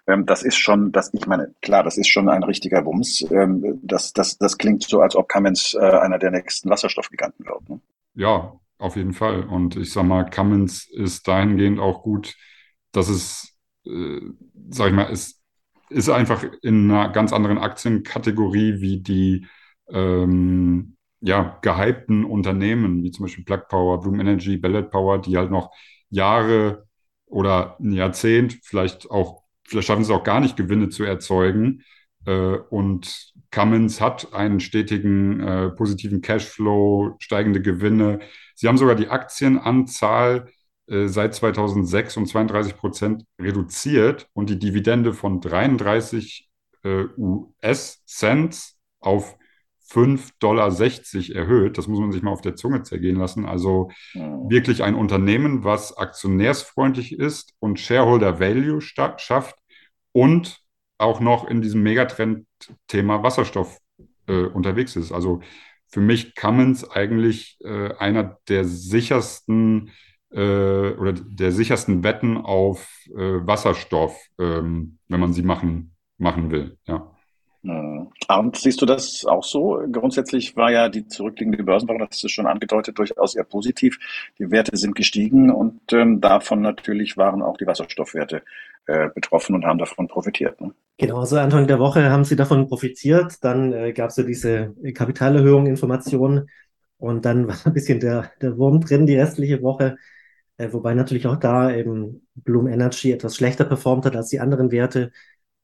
Ähm, 0.07 0.25
das 0.25 0.41
ist 0.41 0.57
schon, 0.57 0.91
das, 0.91 1.13
ich 1.13 1.27
meine, 1.27 1.53
klar, 1.61 1.83
das 1.83 1.99
ist 1.99 2.07
schon 2.07 2.27
ein 2.27 2.41
richtiger 2.41 2.83
Wumms. 2.85 3.23
Ähm, 3.29 3.79
das, 3.83 4.13
das, 4.13 4.39
das 4.39 4.57
klingt 4.57 4.81
so, 4.81 4.99
als 5.01 5.15
ob 5.15 5.29
Cummins 5.29 5.75
äh, 5.75 5.79
einer 5.79 6.17
der 6.17 6.31
nächsten 6.31 6.71
Wasserstoffgiganten 6.71 7.45
wird. 7.45 7.69
Ne? 7.69 7.79
Ja, 8.15 8.53
auf 8.81 8.95
jeden 8.95 9.13
Fall. 9.13 9.43
Und 9.43 9.75
ich 9.77 9.91
sag 9.91 10.03
mal, 10.05 10.23
Cummins 10.29 10.87
ist 10.89 11.27
dahingehend 11.27 11.79
auch 11.79 12.03
gut, 12.03 12.35
dass 12.91 13.09
es, 13.09 13.55
äh, 13.85 14.19
sag 14.69 14.89
ich 14.89 14.93
mal, 14.93 15.11
es 15.11 15.41
ist 15.89 16.09
einfach 16.09 16.43
in 16.61 16.89
einer 16.89 17.09
ganz 17.09 17.33
anderen 17.33 17.57
Aktienkategorie 17.57 18.81
wie 18.81 19.01
die 19.01 19.47
ähm, 19.89 20.95
ja, 21.21 21.59
gehypten 21.61 22.25
Unternehmen, 22.25 23.03
wie 23.03 23.11
zum 23.11 23.25
Beispiel 23.25 23.43
Plug 23.45 23.67
Power, 23.69 24.01
Bloom 24.01 24.19
Energy, 24.19 24.57
Bellet 24.57 24.89
Power, 24.89 25.21
die 25.21 25.37
halt 25.37 25.51
noch 25.51 25.71
Jahre 26.09 26.87
oder 27.27 27.77
ein 27.79 27.91
Jahrzehnt, 27.91 28.59
vielleicht 28.63 29.09
auch, 29.11 29.43
vielleicht 29.67 29.87
schaffen 29.87 30.03
sie 30.03 30.11
es 30.11 30.19
auch 30.19 30.23
gar 30.23 30.39
nicht, 30.39 30.57
Gewinne 30.57 30.89
zu 30.89 31.03
erzeugen. 31.03 31.83
Äh, 32.25 32.57
und 32.69 33.33
Cummins 33.51 33.99
hat 34.01 34.33
einen 34.33 34.59
stetigen 34.59 35.39
äh, 35.41 35.69
positiven 35.69 36.21
Cashflow, 36.21 37.15
steigende 37.19 37.61
Gewinne. 37.61 38.19
Sie 38.61 38.67
haben 38.67 38.77
sogar 38.77 38.93
die 38.93 39.09
Aktienanzahl 39.09 40.51
äh, 40.85 41.07
seit 41.07 41.33
2006 41.33 42.15
um 42.17 42.27
32 42.27 42.77
Prozent 42.77 43.25
reduziert 43.39 44.29
und 44.33 44.51
die 44.51 44.59
Dividende 44.59 45.13
von 45.13 45.41
33 45.41 46.47
äh, 46.83 47.05
US-Cent 47.17 48.73
auf 48.99 49.35
5,60 49.89 50.33
Dollar 50.39 50.67
erhöht. 50.69 51.79
Das 51.79 51.87
muss 51.87 51.99
man 51.99 52.11
sich 52.11 52.21
mal 52.21 52.29
auf 52.29 52.41
der 52.41 52.55
Zunge 52.55 52.83
zergehen 52.83 53.15
lassen. 53.15 53.47
Also 53.47 53.89
mhm. 54.13 54.47
wirklich 54.51 54.83
ein 54.83 54.93
Unternehmen, 54.93 55.63
was 55.63 55.97
aktionärsfreundlich 55.97 57.13
ist 57.13 57.55
und 57.57 57.79
Shareholder 57.79 58.39
Value 58.39 58.79
schafft 58.79 59.55
und 60.11 60.61
auch 60.99 61.19
noch 61.19 61.47
in 61.47 61.63
diesem 61.63 61.81
Megatrend-Thema 61.81 63.23
Wasserstoff 63.23 63.79
äh, 64.27 64.43
unterwegs 64.43 64.95
ist. 64.95 65.11
Also 65.11 65.41
für 65.91 66.01
mich 66.01 66.35
Cummins 66.35 66.89
eigentlich 66.89 67.57
äh, 67.63 67.93
einer 67.95 68.39
der 68.47 68.65
sichersten 68.65 69.91
äh, 70.31 70.91
oder 70.93 71.13
der 71.13 71.51
sichersten 71.51 72.03
Wetten 72.03 72.37
auf 72.37 72.87
äh, 73.09 73.45
Wasserstoff, 73.45 74.17
ähm, 74.39 74.97
wenn 75.09 75.19
man 75.19 75.33
sie 75.33 75.43
machen, 75.43 75.95
machen 76.17 76.49
will. 76.51 76.77
Ja. 76.87 77.11
Mhm. 77.63 78.09
Und 78.27 78.55
siehst 78.55 78.81
du 78.81 78.85
das 78.85 79.25
auch 79.25 79.43
so? 79.43 79.83
Grundsätzlich 79.91 80.55
war 80.55 80.71
ja 80.71 80.89
die 80.89 81.05
zurückliegende 81.07 81.63
Börsenwoche, 81.63 82.07
das 82.09 82.23
ist 82.23 82.31
schon 82.31 82.47
angedeutet, 82.47 82.97
durchaus 82.97 83.35
eher 83.35 83.43
positiv. 83.43 83.99
Die 84.39 84.49
Werte 84.49 84.77
sind 84.77 84.95
gestiegen 84.95 85.51
und 85.51 85.91
ähm, 85.91 86.21
davon 86.21 86.61
natürlich 86.61 87.17
waren 87.17 87.41
auch 87.41 87.57
die 87.57 87.67
Wasserstoffwerte 87.67 88.43
äh, 88.87 89.09
betroffen 89.13 89.55
und 89.55 89.65
haben 89.65 89.79
davon 89.79 90.07
profitiert. 90.07 90.59
Ne? 90.61 90.73
Genau, 90.97 91.19
also 91.19 91.37
Anfang 91.37 91.67
der 91.67 91.79
Woche 91.79 92.09
haben 92.09 92.25
sie 92.25 92.35
davon 92.35 92.67
profitiert. 92.67 93.43
Dann 93.43 93.73
äh, 93.73 93.93
gab 93.93 94.09
es 94.09 94.17
ja 94.17 94.23
diese 94.23 94.75
Kapitalerhöhung, 94.93 95.67
Informationen 95.67 96.49
und 96.97 97.25
dann 97.25 97.47
war 97.47 97.55
ein 97.65 97.73
bisschen 97.73 97.99
der, 97.99 98.31
der 98.41 98.57
Wurm 98.57 98.81
drin 98.81 99.05
die 99.05 99.17
restliche 99.17 99.61
Woche. 99.61 99.97
Äh, 100.57 100.71
wobei 100.73 100.93
natürlich 100.93 101.27
auch 101.27 101.37
da 101.37 101.73
eben 101.73 102.27
Bloom 102.35 102.67
Energy 102.67 103.11
etwas 103.11 103.35
schlechter 103.35 103.65
performt 103.65 104.05
hat 104.05 104.15
als 104.15 104.29
die 104.29 104.39
anderen 104.39 104.71
Werte. 104.71 105.11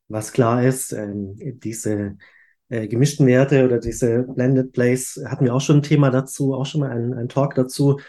Was 0.07 0.31
klar 0.31 0.63
ist, 0.63 0.93
ähm, 0.93 1.35
diese 1.59 2.17
äh, 2.69 2.87
gemischten 2.87 3.27
Werte 3.27 3.65
oder 3.65 3.79
diese 3.79 4.23
Blended 4.23 4.73
Plays 4.73 5.21
hatten 5.27 5.45
wir 5.45 5.53
auch 5.53 5.61
schon 5.61 5.77
ein 5.77 5.83
Thema 5.83 6.09
dazu, 6.11 6.53
auch 6.53 6.65
schon 6.65 6.81
mal 6.81 6.91
ein, 6.91 7.13
ein 7.13 7.29
Talk 7.29 7.55
dazu. 7.55 7.99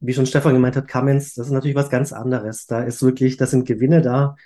Wie 0.00 0.14
schon 0.14 0.26
Stefan 0.26 0.54
gemeint 0.54 0.76
hat, 0.76 0.88
Cummins, 0.88 1.34
das 1.34 1.46
ist 1.46 1.52
natürlich 1.52 1.76
was 1.76 1.90
ganz 1.90 2.12
anderes. 2.12 2.66
Da 2.66 2.82
ist 2.82 3.02
wirklich, 3.02 3.36
da 3.36 3.46
sind 3.46 3.66
Gewinne 3.66 4.00
da. 4.00 4.36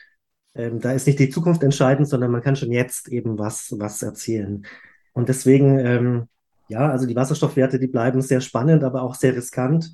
Ähm, 0.54 0.80
da 0.80 0.92
ist 0.92 1.06
nicht 1.06 1.18
die 1.18 1.30
Zukunft 1.30 1.62
entscheidend, 1.62 2.08
sondern 2.08 2.30
man 2.30 2.42
kann 2.42 2.56
schon 2.56 2.72
jetzt 2.72 3.08
eben 3.08 3.38
was, 3.38 3.74
was 3.78 4.02
erzielen. 4.02 4.66
Und 5.12 5.28
deswegen, 5.28 5.78
ähm, 5.78 6.28
ja, 6.68 6.90
also 6.90 7.06
die 7.06 7.16
Wasserstoffwerte, 7.16 7.78
die 7.78 7.86
bleiben 7.86 8.20
sehr 8.20 8.40
spannend, 8.40 8.84
aber 8.84 9.02
auch 9.02 9.14
sehr 9.14 9.34
riskant. 9.36 9.92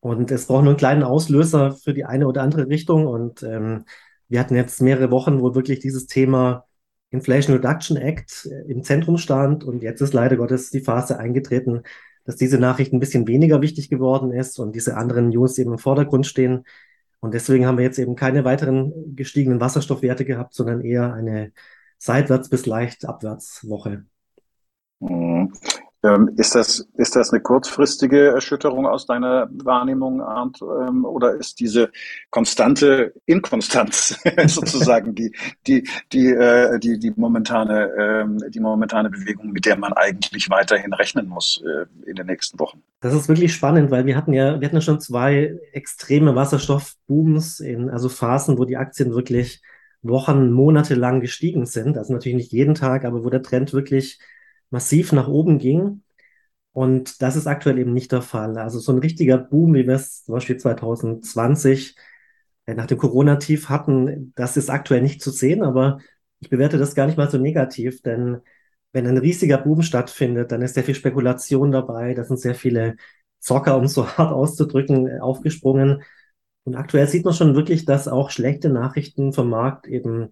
Und 0.00 0.30
es 0.30 0.46
braucht 0.46 0.64
nur 0.64 0.72
einen 0.72 0.78
kleinen 0.78 1.04
Auslöser 1.04 1.72
für 1.72 1.94
die 1.94 2.04
eine 2.04 2.26
oder 2.26 2.42
andere 2.42 2.68
Richtung. 2.68 3.06
Und 3.06 3.42
ähm, 3.42 3.84
wir 4.28 4.40
hatten 4.40 4.56
jetzt 4.56 4.82
mehrere 4.82 5.10
Wochen, 5.10 5.40
wo 5.40 5.54
wirklich 5.54 5.78
dieses 5.80 6.06
Thema 6.06 6.66
Inflation 7.10 7.56
Reduction 7.56 7.96
Act 7.96 8.48
äh, 8.50 8.70
im 8.70 8.82
Zentrum 8.82 9.18
stand. 9.18 9.64
Und 9.64 9.82
jetzt 9.82 10.00
ist 10.00 10.14
leider 10.14 10.36
Gottes 10.36 10.70
die 10.70 10.80
Phase 10.80 11.18
eingetreten, 11.18 11.82
dass 12.24 12.36
diese 12.36 12.58
Nachricht 12.58 12.92
ein 12.92 13.00
bisschen 13.00 13.26
weniger 13.26 13.60
wichtig 13.62 13.88
geworden 13.88 14.32
ist 14.32 14.58
und 14.58 14.74
diese 14.74 14.96
anderen 14.96 15.28
News 15.30 15.58
eben 15.58 15.72
im 15.72 15.78
Vordergrund 15.78 16.26
stehen. 16.26 16.64
Und 17.20 17.34
deswegen 17.34 17.66
haben 17.66 17.78
wir 17.78 17.84
jetzt 17.84 17.98
eben 17.98 18.16
keine 18.16 18.44
weiteren 18.44 19.14
gestiegenen 19.14 19.60
Wasserstoffwerte 19.60 20.24
gehabt, 20.24 20.54
sondern 20.54 20.80
eher 20.80 21.14
eine 21.14 21.52
seitwärts 21.98 22.48
bis 22.48 22.66
leicht 22.66 23.04
abwärts 23.04 23.68
Woche. 23.68 24.04
Ähm, 26.04 26.30
ist 26.36 26.56
das, 26.56 26.88
ist 26.94 27.14
das 27.14 27.30
eine 27.32 27.40
kurzfristige 27.40 28.28
Erschütterung 28.28 28.86
aus 28.86 29.06
deiner 29.06 29.48
Wahrnehmung, 29.52 30.20
Arndt, 30.20 30.60
ähm, 30.60 31.04
oder 31.04 31.34
ist 31.34 31.60
diese 31.60 31.90
konstante 32.30 33.14
Inkonstanz 33.24 34.18
sozusagen 34.46 35.14
die, 35.14 35.32
die, 35.68 35.88
die, 36.12 36.26
äh, 36.26 36.80
die, 36.80 36.98
die 36.98 37.12
momentane, 37.14 37.88
ähm, 37.96 38.38
die 38.50 38.58
momentane 38.58 39.10
Bewegung, 39.10 39.52
mit 39.52 39.64
der 39.64 39.78
man 39.78 39.92
eigentlich 39.92 40.50
weiterhin 40.50 40.92
rechnen 40.92 41.28
muss 41.28 41.62
äh, 41.64 41.86
in 42.08 42.16
den 42.16 42.26
nächsten 42.26 42.58
Wochen? 42.58 42.82
Das 43.00 43.14
ist 43.14 43.28
wirklich 43.28 43.54
spannend, 43.54 43.92
weil 43.92 44.04
wir 44.04 44.16
hatten 44.16 44.32
ja, 44.32 44.60
wir 44.60 44.66
hatten 44.66 44.76
ja 44.76 44.82
schon 44.82 45.00
zwei 45.00 45.56
extreme 45.72 46.34
Wasserstoffbooms 46.34 47.60
in, 47.60 47.90
also 47.90 48.08
Phasen, 48.08 48.58
wo 48.58 48.64
die 48.64 48.76
Aktien 48.76 49.14
wirklich 49.14 49.62
Wochen, 50.02 50.50
Monate 50.50 50.96
lang 50.96 51.20
gestiegen 51.20 51.64
sind. 51.64 51.96
Also 51.96 52.12
natürlich 52.12 52.36
nicht 52.36 52.52
jeden 52.52 52.74
Tag, 52.74 53.04
aber 53.04 53.24
wo 53.24 53.30
der 53.30 53.42
Trend 53.42 53.72
wirklich 53.72 54.18
massiv 54.72 55.12
nach 55.12 55.28
oben 55.28 55.58
ging. 55.58 56.02
Und 56.72 57.22
das 57.22 57.36
ist 57.36 57.46
aktuell 57.46 57.78
eben 57.78 57.92
nicht 57.92 58.12
der 58.12 58.22
Fall. 58.22 58.56
Also 58.58 58.78
so 58.80 58.92
ein 58.92 58.98
richtiger 58.98 59.38
Boom, 59.38 59.74
wie 59.74 59.86
wir 59.86 59.94
es 59.94 60.24
zum 60.24 60.34
Beispiel 60.34 60.56
2020 60.56 61.96
äh, 62.66 62.74
nach 62.74 62.86
dem 62.86 62.98
Corona-Tief 62.98 63.68
hatten, 63.68 64.32
das 64.36 64.56
ist 64.56 64.70
aktuell 64.70 65.02
nicht 65.02 65.22
zu 65.22 65.30
sehen, 65.30 65.62
aber 65.62 65.98
ich 66.40 66.48
bewerte 66.50 66.78
das 66.78 66.94
gar 66.94 67.06
nicht 67.06 67.18
mal 67.18 67.30
so 67.30 67.38
negativ, 67.38 68.02
denn 68.02 68.40
wenn 68.92 69.06
ein 69.06 69.18
riesiger 69.18 69.58
Boom 69.58 69.82
stattfindet, 69.82 70.52
dann 70.52 70.62
ist 70.62 70.74
sehr 70.74 70.84
viel 70.84 70.94
Spekulation 70.94 71.72
dabei, 71.72 72.14
da 72.14 72.24
sind 72.24 72.40
sehr 72.40 72.54
viele 72.54 72.96
Zocker, 73.38 73.76
um 73.76 73.86
so 73.86 74.06
hart 74.18 74.32
auszudrücken, 74.32 75.20
aufgesprungen. 75.20 76.02
Und 76.64 76.76
aktuell 76.76 77.08
sieht 77.08 77.24
man 77.24 77.34
schon 77.34 77.54
wirklich, 77.54 77.84
dass 77.84 78.08
auch 78.08 78.30
schlechte 78.30 78.70
Nachrichten 78.70 79.32
vom 79.32 79.50
Markt 79.50 79.86
eben 79.86 80.30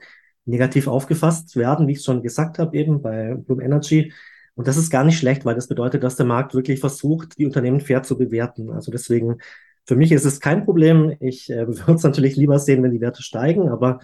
negativ 0.50 0.86
aufgefasst 0.88 1.56
werden, 1.56 1.86
wie 1.88 1.92
ich 1.92 2.02
schon 2.02 2.22
gesagt 2.22 2.58
habe, 2.58 2.76
eben 2.76 3.02
bei 3.02 3.34
Bloom 3.34 3.60
Energy. 3.60 4.12
Und 4.54 4.68
das 4.68 4.76
ist 4.76 4.90
gar 4.90 5.04
nicht 5.04 5.18
schlecht, 5.18 5.44
weil 5.44 5.54
das 5.54 5.68
bedeutet, 5.68 6.02
dass 6.02 6.16
der 6.16 6.26
Markt 6.26 6.54
wirklich 6.54 6.80
versucht, 6.80 7.38
die 7.38 7.46
Unternehmen 7.46 7.80
fair 7.80 8.02
zu 8.02 8.18
bewerten. 8.18 8.70
Also 8.70 8.92
deswegen, 8.92 9.38
für 9.86 9.96
mich 9.96 10.12
ist 10.12 10.24
es 10.24 10.40
kein 10.40 10.64
Problem. 10.64 11.16
Ich 11.20 11.50
äh, 11.50 11.66
würde 11.68 11.94
es 11.94 12.02
natürlich 12.02 12.36
lieber 12.36 12.58
sehen, 12.58 12.82
wenn 12.82 12.92
die 12.92 13.00
Werte 13.00 13.22
steigen, 13.22 13.68
aber 13.68 14.00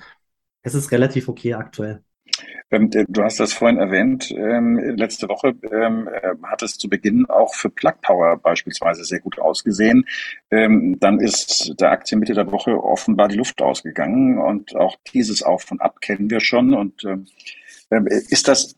es 0.63 0.75
ist 0.75 0.93
relativ 0.93 1.29
okay 1.29 1.55
aktuell. 1.55 2.03
Ähm, 2.71 2.91
äh, 2.93 3.05
du 3.09 3.23
hast 3.23 3.41
das 3.41 3.53
vorhin 3.53 3.79
erwähnt, 3.79 4.31
ähm, 4.31 4.79
letzte 4.97 5.29
Woche 5.29 5.55
ähm, 5.71 6.09
äh, 6.09 6.35
hat 6.43 6.63
es 6.63 6.79
zu 6.79 6.89
Beginn 6.89 7.27
auch 7.27 7.55
für 7.55 7.71
Plug 7.71 7.95
Power 8.03 8.37
beispielsweise 8.37 9.05
sehr 9.05 9.21
gut 9.21 9.39
ausgesehen. 9.39 10.05
Dann 10.51 11.21
ist 11.21 11.75
der 11.81 11.91
Aktie 11.91 12.17
Mitte 12.17 12.35
der 12.35 12.51
Woche 12.51 12.83
offenbar 12.83 13.29
die 13.29 13.37
Luft 13.37 13.61
ausgegangen 13.61 14.39
und 14.39 14.77
auch 14.77 14.97
dieses 15.13 15.43
Auf 15.43 15.71
und 15.71 15.81
Ab 15.81 16.01
kennen 16.01 16.31
wir 16.31 16.41
schon. 16.41 16.75
Und 16.75 17.03
ist 17.91 18.49
das 18.49 18.77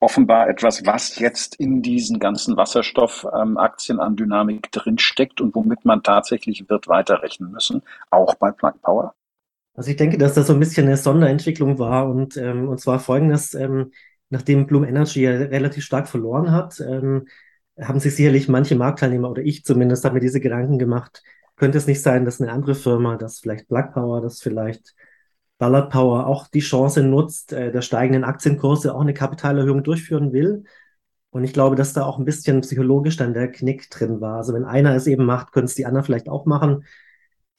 offenbar 0.00 0.48
etwas, 0.48 0.84
was 0.86 1.18
jetzt 1.18 1.54
in 1.56 1.82
diesen 1.82 2.18
ganzen 2.18 2.56
Wasserstoffaktien 2.56 4.00
an 4.00 4.16
Dynamik 4.16 4.70
drinsteckt 4.72 5.40
und 5.40 5.54
womit 5.54 5.84
man 5.84 6.02
tatsächlich 6.02 6.68
wird 6.68 6.88
weiterrechnen 6.88 7.50
müssen, 7.50 7.82
auch 8.10 8.34
bei 8.34 8.50
Plug 8.50 8.74
Power? 8.82 9.14
Also 9.74 9.90
ich 9.90 9.96
denke, 9.96 10.18
dass 10.18 10.34
das 10.34 10.48
so 10.48 10.52
ein 10.52 10.60
bisschen 10.60 10.86
eine 10.86 10.96
Sonderentwicklung 10.96 11.78
war 11.78 12.08
und, 12.08 12.36
ähm, 12.36 12.68
und 12.68 12.80
zwar 12.80 13.00
folgendes, 13.00 13.54
ähm, 13.54 13.92
nachdem 14.28 14.66
Bloom 14.66 14.84
Energy 14.84 15.22
ja 15.22 15.32
relativ 15.32 15.84
stark 15.84 16.08
verloren 16.08 16.52
hat, 16.52 16.80
ähm, 16.80 17.26
haben 17.80 18.00
sich 18.00 18.14
sicherlich 18.14 18.48
manche 18.48 18.76
Marktteilnehmer 18.76 19.30
oder 19.30 19.42
ich 19.42 19.64
zumindest 19.64 20.04
habe 20.04 20.14
mir 20.14 20.20
diese 20.20 20.40
Gedanken 20.40 20.78
gemacht, 20.78 21.22
könnte 21.56 21.78
es 21.78 21.86
nicht 21.86 22.02
sein, 22.02 22.24
dass 22.24 22.40
eine 22.40 22.52
andere 22.52 22.74
Firma, 22.74 23.16
dass 23.16 23.40
vielleicht 23.40 23.68
Plug 23.68 23.92
Power, 23.92 24.20
dass 24.20 24.40
vielleicht 24.40 24.94
Ballard 25.58 25.90
Power 25.90 26.26
auch 26.26 26.48
die 26.48 26.60
Chance 26.60 27.02
nutzt, 27.02 27.52
äh, 27.52 27.70
der 27.70 27.82
steigenden 27.82 28.24
Aktienkurse 28.24 28.94
auch 28.94 29.02
eine 29.02 29.14
Kapitalerhöhung 29.14 29.82
durchführen 29.82 30.32
will. 30.32 30.64
Und 31.30 31.44
ich 31.44 31.52
glaube, 31.52 31.76
dass 31.76 31.92
da 31.92 32.04
auch 32.04 32.18
ein 32.18 32.24
bisschen 32.24 32.62
psychologisch 32.62 33.16
dann 33.16 33.34
der 33.34 33.52
Knick 33.52 33.88
drin 33.90 34.20
war. 34.20 34.38
Also 34.38 34.52
wenn 34.54 34.64
einer 34.64 34.94
es 34.94 35.06
eben 35.06 35.24
macht, 35.24 35.52
können 35.52 35.66
es 35.66 35.74
die 35.74 35.86
anderen 35.86 36.04
vielleicht 36.04 36.28
auch 36.28 36.46
machen. 36.46 36.84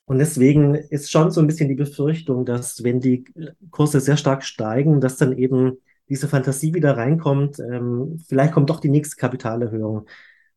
Und 0.05 0.19
deswegen 0.19 0.75
ist 0.75 1.11
schon 1.11 1.31
so 1.31 1.39
ein 1.41 1.47
bisschen 1.47 1.69
die 1.69 1.75
Befürchtung, 1.75 2.45
dass 2.45 2.83
wenn 2.83 2.99
die 2.99 3.23
Kurse 3.69 4.01
sehr 4.01 4.17
stark 4.17 4.43
steigen, 4.43 4.99
dass 4.99 5.17
dann 5.17 5.37
eben 5.37 5.77
diese 6.09 6.27
Fantasie 6.27 6.73
wieder 6.73 6.97
reinkommt, 6.97 7.59
ähm, 7.59 8.19
vielleicht 8.27 8.53
kommt 8.53 8.69
doch 8.69 8.81
die 8.81 8.89
nächste 8.89 9.15
Kapitalerhöhung. 9.15 10.07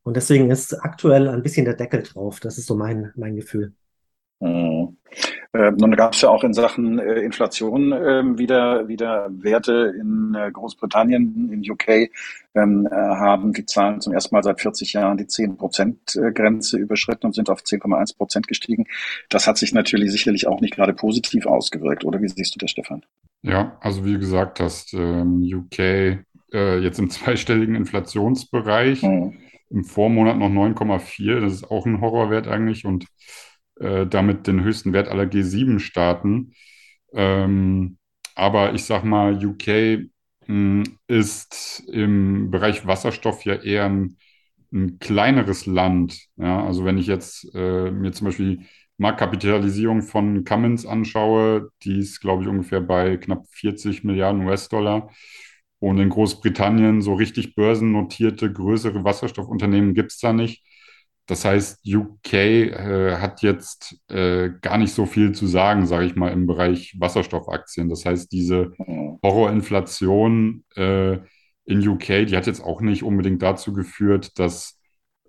Und 0.03 0.17
deswegen 0.17 0.51
ist 0.51 0.73
aktuell 0.73 1.29
ein 1.29 1.41
bisschen 1.41 1.65
der 1.65 1.75
Deckel 1.75 2.03
drauf. 2.03 2.39
Das 2.39 2.57
ist 2.57 2.67
so 2.67 2.75
mein, 2.75 3.11
mein 3.15 3.35
Gefühl. 3.35 3.73
Mhm. 4.39 4.97
Äh, 5.55 5.71
nun 5.71 5.95
gab 5.95 6.13
es 6.13 6.21
ja 6.21 6.29
auch 6.29 6.43
in 6.43 6.53
Sachen 6.53 6.99
äh, 6.99 7.21
Inflation 7.21 7.93
äh, 7.93 8.37
wieder, 8.37 8.89
wieder 8.89 9.29
Werte 9.31 9.95
in 9.97 10.35
äh, 10.35 10.51
Großbritannien, 10.51 11.49
in 11.49 11.71
UK 11.71 12.09
ähm, 12.55 12.87
äh, 12.91 12.93
haben 12.93 13.53
die 13.53 13.65
Zahlen 13.65 14.01
zum 14.01 14.11
ersten 14.11 14.35
Mal 14.35 14.43
seit 14.43 14.59
40 14.59 14.91
Jahren 14.93 15.17
die 15.17 15.25
10-Prozent-Grenze 15.25 16.77
überschritten 16.77 17.27
und 17.27 17.35
sind 17.35 17.49
auf 17.49 17.61
10,1 17.61 18.17
Prozent 18.17 18.47
gestiegen. 18.47 18.85
Das 19.29 19.47
hat 19.47 19.57
sich 19.57 19.73
natürlich 19.73 20.11
sicherlich 20.11 20.45
auch 20.45 20.59
nicht 20.59 20.75
gerade 20.75 20.93
positiv 20.93 21.45
ausgewirkt, 21.45 22.03
oder 22.03 22.21
wie 22.21 22.27
siehst 22.27 22.53
du 22.55 22.59
das, 22.59 22.71
Stefan? 22.71 23.05
Ja, 23.41 23.77
also 23.79 24.03
wie 24.03 24.13
du 24.13 24.19
gesagt 24.19 24.59
hast, 24.59 24.93
ähm, 24.93 25.41
UK 25.41 26.25
jetzt 26.51 26.99
im 26.99 27.09
zweistelligen 27.09 27.75
Inflationsbereich, 27.75 29.03
mhm. 29.03 29.37
im 29.69 29.83
Vormonat 29.83 30.37
noch 30.37 30.49
9,4, 30.49 31.41
das 31.41 31.53
ist 31.53 31.71
auch 31.71 31.85
ein 31.85 31.99
Horrorwert 31.99 32.47
eigentlich 32.47 32.85
und 32.85 33.07
äh, 33.79 34.05
damit 34.07 34.47
den 34.47 34.63
höchsten 34.63 34.93
Wert 34.93 35.07
aller 35.07 35.25
G7-Staaten. 35.25 36.53
Ähm, 37.13 37.97
aber 38.35 38.73
ich 38.73 38.83
sag 38.85 39.03
mal, 39.03 39.43
UK 39.45 39.67
mh, 39.67 40.03
hm, 40.47 40.83
ist 41.07 41.83
im 41.91 42.51
Bereich 42.51 42.85
Wasserstoff 42.85 43.45
ja 43.45 43.55
eher 43.55 43.85
ein, 43.85 44.17
ein 44.73 44.99
kleineres 44.99 45.65
Land. 45.65 46.27
Ja? 46.37 46.65
Also 46.65 46.85
wenn 46.85 46.97
ich 46.97 47.07
jetzt 47.07 47.47
äh, 47.55 47.91
mir 47.91 48.11
zum 48.11 48.25
Beispiel 48.25 48.61
Marktkapitalisierung 48.97 50.01
von 50.03 50.43
Cummins 50.45 50.85
anschaue, 50.85 51.69
die 51.83 51.99
ist, 51.99 52.21
glaube 52.21 52.43
ich, 52.43 52.49
ungefähr 52.49 52.81
bei 52.81 53.17
knapp 53.17 53.45
40 53.51 54.03
Milliarden 54.03 54.45
US-Dollar. 54.45 55.09
Und 55.79 55.99
in 55.99 56.09
Großbritannien 56.09 57.01
so 57.01 57.13
richtig 57.13 57.55
börsennotierte 57.55 58.51
größere 58.51 59.03
Wasserstoffunternehmen 59.03 59.93
gibt 59.93 60.13
es 60.13 60.19
da 60.19 60.33
nicht. 60.33 60.63
Das 61.27 61.43
heißt, 61.43 61.81
UK 61.87 62.33
äh, 62.33 63.17
hat 63.17 63.41
jetzt 63.41 63.97
äh, 64.09 64.51
gar 64.61 64.77
nicht 64.77 64.93
so 64.93 65.05
viel 65.05 65.31
zu 65.31 65.47
sagen, 65.47 65.87
sage 65.87 66.05
ich 66.05 66.15
mal, 66.15 66.31
im 66.31 66.45
Bereich 66.45 66.95
Wasserstoffaktien. 66.99 67.89
Das 67.89 68.05
heißt, 68.05 68.31
diese 68.31 68.73
mhm. 68.77 69.19
Horrorinflation 69.23 70.63
äh, 70.75 71.17
in 71.65 71.87
UK, 71.87 72.27
die 72.27 72.37
hat 72.37 72.45
jetzt 72.45 72.63
auch 72.63 72.81
nicht 72.81 73.03
unbedingt 73.03 73.41
dazu 73.41 73.73
geführt, 73.73 74.37
dass 74.37 74.79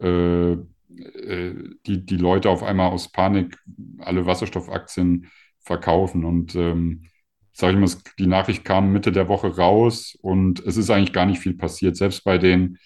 äh, 0.00 0.52
äh, 0.52 1.54
die, 1.86 2.04
die 2.04 2.16
Leute 2.16 2.50
auf 2.50 2.62
einmal 2.62 2.90
aus 2.90 3.10
Panik 3.10 3.56
alle 3.98 4.26
Wasserstoffaktien 4.26 5.30
verkaufen. 5.60 6.24
Und 6.24 6.54
ähm, 6.54 7.04
sage 7.52 7.72
ich 7.74 7.78
mal, 7.78 8.02
die 8.18 8.26
Nachricht 8.26 8.64
kam 8.64 8.92
Mitte 8.92 9.12
der 9.12 9.28
Woche 9.28 9.56
raus 9.56 10.16
und 10.20 10.60
es 10.60 10.76
ist 10.76 10.90
eigentlich 10.90 11.12
gar 11.12 11.26
nicht 11.26 11.40
viel 11.40 11.54
passiert. 11.54 11.96
Selbst 11.96 12.22
bei 12.24 12.38
den 12.38 12.78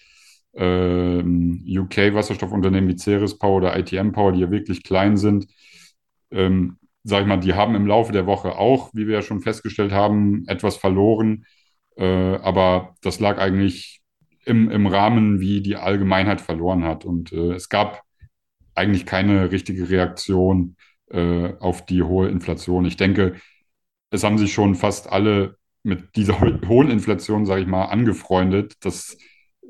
äh, 0.53 1.19
UK-Wasserstoffunternehmen 1.21 2.89
wie 2.89 2.97
Ceres 2.97 3.37
Power 3.37 3.57
oder 3.57 3.77
ITM 3.77 4.11
Power, 4.11 4.31
die 4.31 4.41
ja 4.41 4.51
wirklich 4.51 4.83
klein 4.83 5.17
sind, 5.17 5.47
ähm, 6.31 6.77
sag 7.03 7.21
ich 7.21 7.27
mal, 7.27 7.37
die 7.37 7.53
haben 7.53 7.75
im 7.75 7.87
Laufe 7.87 8.11
der 8.11 8.25
Woche 8.25 8.55
auch, 8.55 8.91
wie 8.93 9.07
wir 9.07 9.15
ja 9.15 9.21
schon 9.21 9.41
festgestellt 9.41 9.91
haben, 9.91 10.43
etwas 10.47 10.77
verloren. 10.77 11.45
Äh, 11.97 12.05
aber 12.05 12.95
das 13.01 13.19
lag 13.19 13.37
eigentlich 13.39 14.01
im, 14.45 14.69
im 14.69 14.87
Rahmen, 14.87 15.39
wie 15.39 15.61
die 15.61 15.75
Allgemeinheit 15.75 16.41
verloren 16.41 16.83
hat. 16.83 17.05
Und 17.05 17.31
äh, 17.31 17.53
es 17.53 17.69
gab 17.69 18.01
eigentlich 18.75 19.05
keine 19.05 19.51
richtige 19.51 19.89
Reaktion 19.89 20.75
äh, 21.09 21.53
auf 21.59 21.85
die 21.85 22.03
hohe 22.03 22.29
Inflation. 22.29 22.85
Ich 22.85 22.97
denke, 22.97 23.35
es 24.11 24.23
haben 24.23 24.37
sich 24.37 24.53
schon 24.53 24.75
fast 24.75 25.09
alle 25.09 25.57
mit 25.83 26.15
dieser 26.15 26.39
hohen 26.67 26.89
Inflation, 26.89 27.45
sage 27.45 27.61
ich 27.61 27.67
mal, 27.67 27.85
angefreundet. 27.85 28.75
Das 28.81 29.17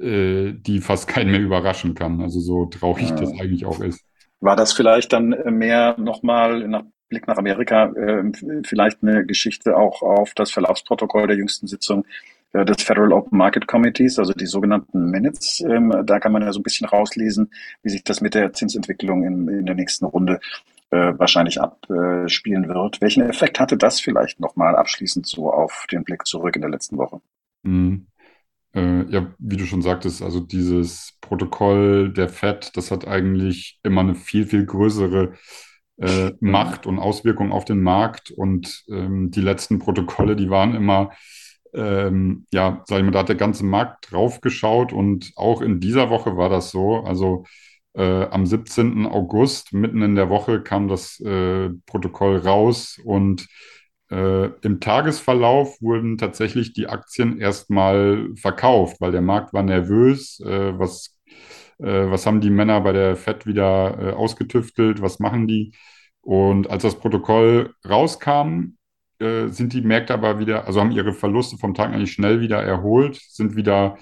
äh, 0.01 0.53
die 0.53 0.79
fast 0.79 1.07
keinen 1.07 1.31
mehr 1.31 1.41
überraschen 1.41 1.93
kann. 1.93 2.21
Also 2.21 2.39
so 2.39 2.65
traurig 2.65 3.09
ja. 3.09 3.15
das 3.15 3.31
eigentlich 3.39 3.65
auch 3.65 3.79
ist. 3.81 4.03
War 4.39 4.55
das 4.55 4.73
vielleicht 4.73 5.13
dann 5.13 5.29
mehr 5.57 5.95
nochmal 5.99 6.67
nach 6.67 6.83
Blick 7.09 7.27
nach 7.27 7.37
Amerika, 7.37 7.91
äh, 7.91 8.23
vielleicht 8.65 9.03
eine 9.03 9.25
Geschichte 9.25 9.77
auch 9.77 10.01
auf 10.01 10.33
das 10.33 10.51
Verlaufsprotokoll 10.51 11.27
der 11.27 11.35
jüngsten 11.35 11.67
Sitzung 11.67 12.05
äh, 12.53 12.65
des 12.65 12.81
Federal 12.81 13.13
Open 13.13 13.37
Market 13.37 13.67
Committees, 13.67 14.17
also 14.17 14.33
die 14.33 14.45
sogenannten 14.45 15.11
Minutes. 15.11 15.61
Ähm, 15.61 15.93
da 16.05 16.19
kann 16.19 16.31
man 16.31 16.41
ja 16.41 16.51
so 16.51 16.59
ein 16.59 16.63
bisschen 16.63 16.87
rauslesen, 16.87 17.51
wie 17.83 17.89
sich 17.89 18.03
das 18.03 18.21
mit 18.21 18.33
der 18.33 18.53
Zinsentwicklung 18.53 19.23
in, 19.23 19.47
in 19.47 19.65
der 19.65 19.75
nächsten 19.75 20.05
Runde 20.05 20.39
äh, 20.89 21.13
wahrscheinlich 21.17 21.61
abspielen 21.61 22.67
wird. 22.67 23.01
Welchen 23.01 23.23
Effekt 23.23 23.59
hatte 23.59 23.77
das 23.77 23.99
vielleicht 23.99 24.39
nochmal 24.39 24.75
abschließend 24.75 25.27
so 25.27 25.51
auf 25.51 25.85
den 25.91 26.03
Blick 26.03 26.25
zurück 26.25 26.55
in 26.55 26.61
der 26.61 26.71
letzten 26.71 26.97
Woche? 26.97 27.21
Mhm. 27.63 28.07
Äh, 28.73 29.03
ja, 29.11 29.33
wie 29.37 29.57
du 29.57 29.65
schon 29.65 29.81
sagtest, 29.81 30.21
also 30.21 30.39
dieses 30.39 31.17
Protokoll 31.21 32.13
der 32.13 32.29
FED, 32.29 32.71
das 32.75 32.91
hat 32.91 33.07
eigentlich 33.07 33.79
immer 33.83 34.01
eine 34.01 34.15
viel, 34.15 34.45
viel 34.45 34.65
größere 34.65 35.33
äh, 35.97 36.31
Macht 36.39 36.85
und 36.87 36.99
Auswirkung 36.99 37.51
auf 37.51 37.65
den 37.65 37.81
Markt. 37.81 38.31
Und 38.31 38.83
ähm, 38.89 39.31
die 39.31 39.41
letzten 39.41 39.79
Protokolle, 39.79 40.35
die 40.35 40.49
waren 40.49 40.75
immer, 40.75 41.11
ähm, 41.73 42.47
ja, 42.53 42.83
sag 42.85 42.99
ich 42.99 43.05
mal, 43.05 43.11
da 43.11 43.19
hat 43.19 43.29
der 43.29 43.35
ganze 43.35 43.65
Markt 43.65 44.11
drauf 44.11 44.41
geschaut 44.41 44.93
und 44.93 45.31
auch 45.35 45.61
in 45.61 45.79
dieser 45.79 46.09
Woche 46.09 46.37
war 46.37 46.49
das 46.49 46.71
so. 46.71 47.03
Also 47.03 47.45
äh, 47.93 48.23
am 48.25 48.45
17. 48.45 49.05
August, 49.05 49.73
mitten 49.73 50.01
in 50.01 50.15
der 50.15 50.29
Woche, 50.29 50.61
kam 50.63 50.87
das 50.87 51.19
äh, 51.19 51.69
Protokoll 51.85 52.37
raus 52.37 52.99
und 53.03 53.47
äh, 54.11 54.47
Im 54.61 54.81
Tagesverlauf 54.81 55.81
wurden 55.81 56.17
tatsächlich 56.17 56.73
die 56.73 56.87
Aktien 56.87 57.39
erstmal 57.39 58.27
verkauft, 58.35 58.99
weil 58.99 59.13
der 59.13 59.21
Markt 59.21 59.53
war 59.53 59.63
nervös. 59.63 60.41
Äh, 60.41 60.77
was, 60.77 61.17
äh, 61.79 61.85
was 62.09 62.25
haben 62.25 62.41
die 62.41 62.49
Männer 62.49 62.81
bei 62.81 62.91
der 62.91 63.15
FED 63.15 63.45
wieder 63.45 63.97
äh, 63.99 64.11
ausgetüftelt? 64.11 65.01
Was 65.01 65.19
machen 65.19 65.47
die? 65.47 65.73
Und 66.21 66.69
als 66.69 66.83
das 66.83 66.99
Protokoll 66.99 67.73
rauskam, 67.87 68.75
äh, 69.19 69.47
sind 69.47 69.71
die 69.73 69.81
Märkte 69.81 70.13
aber 70.13 70.39
wieder, 70.39 70.67
also 70.67 70.81
haben 70.81 70.91
ihre 70.91 71.13
Verluste 71.13 71.57
vom 71.57 71.73
Tag 71.73 71.93
eigentlich 71.93 72.11
schnell 72.11 72.41
wieder 72.41 72.61
erholt, 72.61 73.15
sind 73.29 73.55
wieder 73.55 73.97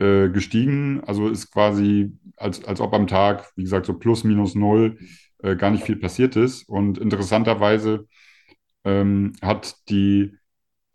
äh, 0.00 0.30
gestiegen. 0.30 1.00
Also 1.06 1.28
ist 1.28 1.52
quasi, 1.52 2.12
als, 2.36 2.64
als 2.64 2.80
ob 2.80 2.92
am 2.92 3.06
Tag, 3.06 3.52
wie 3.54 3.62
gesagt, 3.62 3.86
so 3.86 3.94
plus 3.94 4.24
minus 4.24 4.54
null 4.54 4.98
gar 5.58 5.70
nicht 5.70 5.84
viel 5.84 5.96
passiert 5.96 6.36
ist. 6.36 6.66
Und 6.66 6.96
interessanterweise 6.96 8.06
ähm, 8.84 9.32
hat 9.42 9.76
die, 9.88 10.36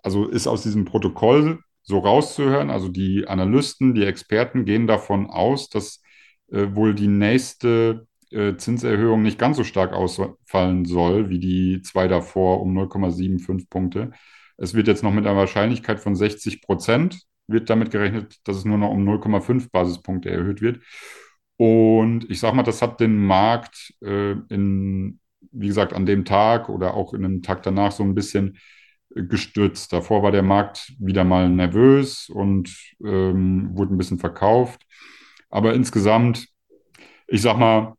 also 0.04 0.28
ist 0.28 0.48
aus 0.48 0.64
diesem 0.64 0.86
Protokoll 0.86 1.60
so 1.84 2.00
rauszuhören, 2.00 2.70
also 2.70 2.88
die 2.88 3.28
Analysten, 3.28 3.96
die 3.96 4.06
Experten 4.06 4.66
gehen 4.66 4.88
davon 4.88 5.30
aus, 5.30 5.70
dass 5.70 6.02
äh, 6.52 6.68
wohl 6.76 6.94
die 6.94 7.08
nächste 7.08 8.08
äh, 8.32 8.56
Zinserhöhung 8.56 9.22
nicht 9.22 9.40
ganz 9.40 9.58
so 9.58 9.64
stark 9.64 9.94
ausfallen 9.94 10.86
soll 10.86 11.30
wie 11.30 11.40
die 11.40 11.82
zwei 11.82 12.08
davor 12.08 12.62
um 12.62 12.78
0,75 12.78 13.70
Punkte. 13.70 14.12
Es 14.58 14.74
wird 14.74 14.88
jetzt 14.88 15.04
noch 15.04 15.14
mit 15.14 15.26
einer 15.26 15.38
Wahrscheinlichkeit 15.38 16.00
von 16.00 16.16
60 16.16 16.62
Prozent, 16.62 17.22
wird 17.48 17.70
damit 17.70 17.92
gerechnet, 17.92 18.38
dass 18.44 18.58
es 18.58 18.66
nur 18.66 18.78
noch 18.78 18.92
um 18.92 19.08
0,5 19.08 19.70
Basispunkte 19.72 20.30
erhöht 20.30 20.62
wird. 20.62 20.82
Und 21.58 22.30
ich 22.30 22.40
sage 22.40 22.56
mal, 22.56 22.64
das 22.64 22.82
hat 22.82 23.00
den 23.00 23.18
Markt 23.18 23.94
äh, 24.02 24.32
in 24.50 25.20
wie 25.52 25.68
gesagt, 25.68 25.94
an 25.94 26.06
dem 26.06 26.26
Tag 26.26 26.70
oder 26.70 26.94
auch 26.94 27.14
in 27.14 27.26
einem 27.26 27.42
Tag 27.42 27.64
danach 27.64 27.92
so 27.92 28.04
ein 28.04 28.16
bisschen 28.16 28.58
äh, 29.16 29.24
gestützt. 29.24 29.94
Davor 29.94 30.24
war 30.24 30.32
der 30.32 30.44
Markt 30.44 30.94
wieder 31.00 31.24
mal 31.24 31.50
nervös 31.50 32.30
und 32.30 32.76
ähm, 33.04 33.70
wurde 33.74 33.94
ein 33.94 33.98
bisschen 33.98 34.20
verkauft. 34.20 34.86
Aber 35.50 35.74
insgesamt, 35.74 36.48
ich 37.28 37.42
sag 37.42 37.58
mal, 37.58 37.96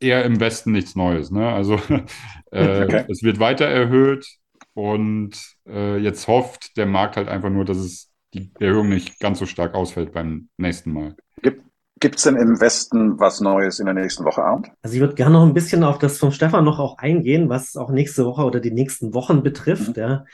eher 0.00 0.24
im 0.24 0.40
Westen 0.40 0.72
nichts 0.72 0.94
Neues. 0.94 1.30
Ne? 1.30 1.48
Also 1.48 1.74
äh, 2.50 2.84
okay. 2.84 3.04
es 3.08 3.22
wird 3.22 3.38
weiter 3.38 3.66
erhöht 3.66 4.26
und 4.74 5.38
äh, 5.66 5.98
jetzt 5.98 6.28
hofft 6.28 6.76
der 6.76 6.86
Markt 6.86 7.16
halt 7.16 7.28
einfach 7.28 7.50
nur, 7.50 7.64
dass 7.64 7.78
es 7.78 8.10
die 8.34 8.50
Erhöhung 8.60 8.88
nicht 8.88 9.18
ganz 9.20 9.38
so 9.38 9.46
stark 9.46 9.74
ausfällt 9.74 10.12
beim 10.12 10.48
nächsten 10.58 10.92
Mal. 10.92 11.16
Gibt, 11.42 11.62
Gibt 11.98 12.16
es 12.16 12.24
denn 12.24 12.36
im 12.36 12.60
Westen 12.60 13.18
was 13.18 13.40
Neues 13.40 13.78
in 13.78 13.86
der 13.86 13.94
nächsten 13.94 14.24
Woche, 14.24 14.44
Arndt? 14.44 14.70
Also 14.82 14.96
ich 14.96 15.00
würde 15.00 15.14
gerne 15.14 15.32
noch 15.32 15.46
ein 15.46 15.54
bisschen 15.54 15.82
auf 15.82 15.98
das 15.98 16.18
von 16.18 16.30
Stefan 16.30 16.64
noch 16.64 16.78
auch 16.78 16.98
eingehen, 16.98 17.48
was 17.48 17.76
auch 17.76 17.90
nächste 17.90 18.26
Woche 18.26 18.44
oder 18.44 18.60
die 18.60 18.70
nächsten 18.70 19.14
Wochen 19.14 19.42
betrifft. 19.42 19.96
Mhm. 19.96 20.02
Ja. 20.02 20.24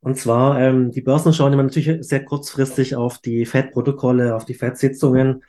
Und 0.00 0.18
zwar, 0.18 0.60
ähm, 0.60 0.92
die 0.92 1.00
Börsen 1.00 1.32
schauen 1.32 1.52
immer 1.52 1.64
natürlich 1.64 2.06
sehr 2.06 2.24
kurzfristig 2.24 2.94
auf 2.94 3.18
die 3.18 3.44
Fed-Protokolle, 3.44 4.36
auf 4.36 4.44
die 4.44 4.54
Fed-Sitzungen. 4.54 5.42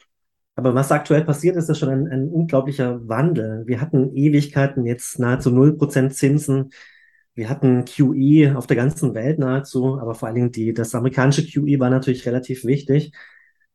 Aber 0.56 0.74
was 0.74 0.92
aktuell 0.92 1.24
passiert, 1.24 1.58
ist 1.58 1.70
ja 1.70 1.76
schon 1.76 1.90
ein, 1.90 2.08
ein 2.08 2.30
unglaublicher 2.30 3.08
Wandel. 3.08 3.68
Wir 3.68 3.82
hatten 3.82 4.16
Ewigkeiten 4.16 4.86
jetzt 4.86 5.20
nahezu 5.20 5.52
0% 5.52 6.10
Zinsen. 6.10 6.72
Wir 7.36 7.50
hatten 7.50 7.86
QE 7.86 8.58
auf 8.58 8.66
der 8.66 8.78
ganzen 8.78 9.14
Welt 9.14 9.38
nahezu, 9.38 10.00
aber 10.00 10.16
vor 10.16 10.28
allen 10.28 10.36
Dingen 10.36 10.52
die, 10.52 10.74
das 10.74 10.96
amerikanische 10.96 11.46
QE 11.46 11.80
war 11.80 11.90
natürlich 11.90 12.26
relativ 12.26 12.64
wichtig. 12.64 13.12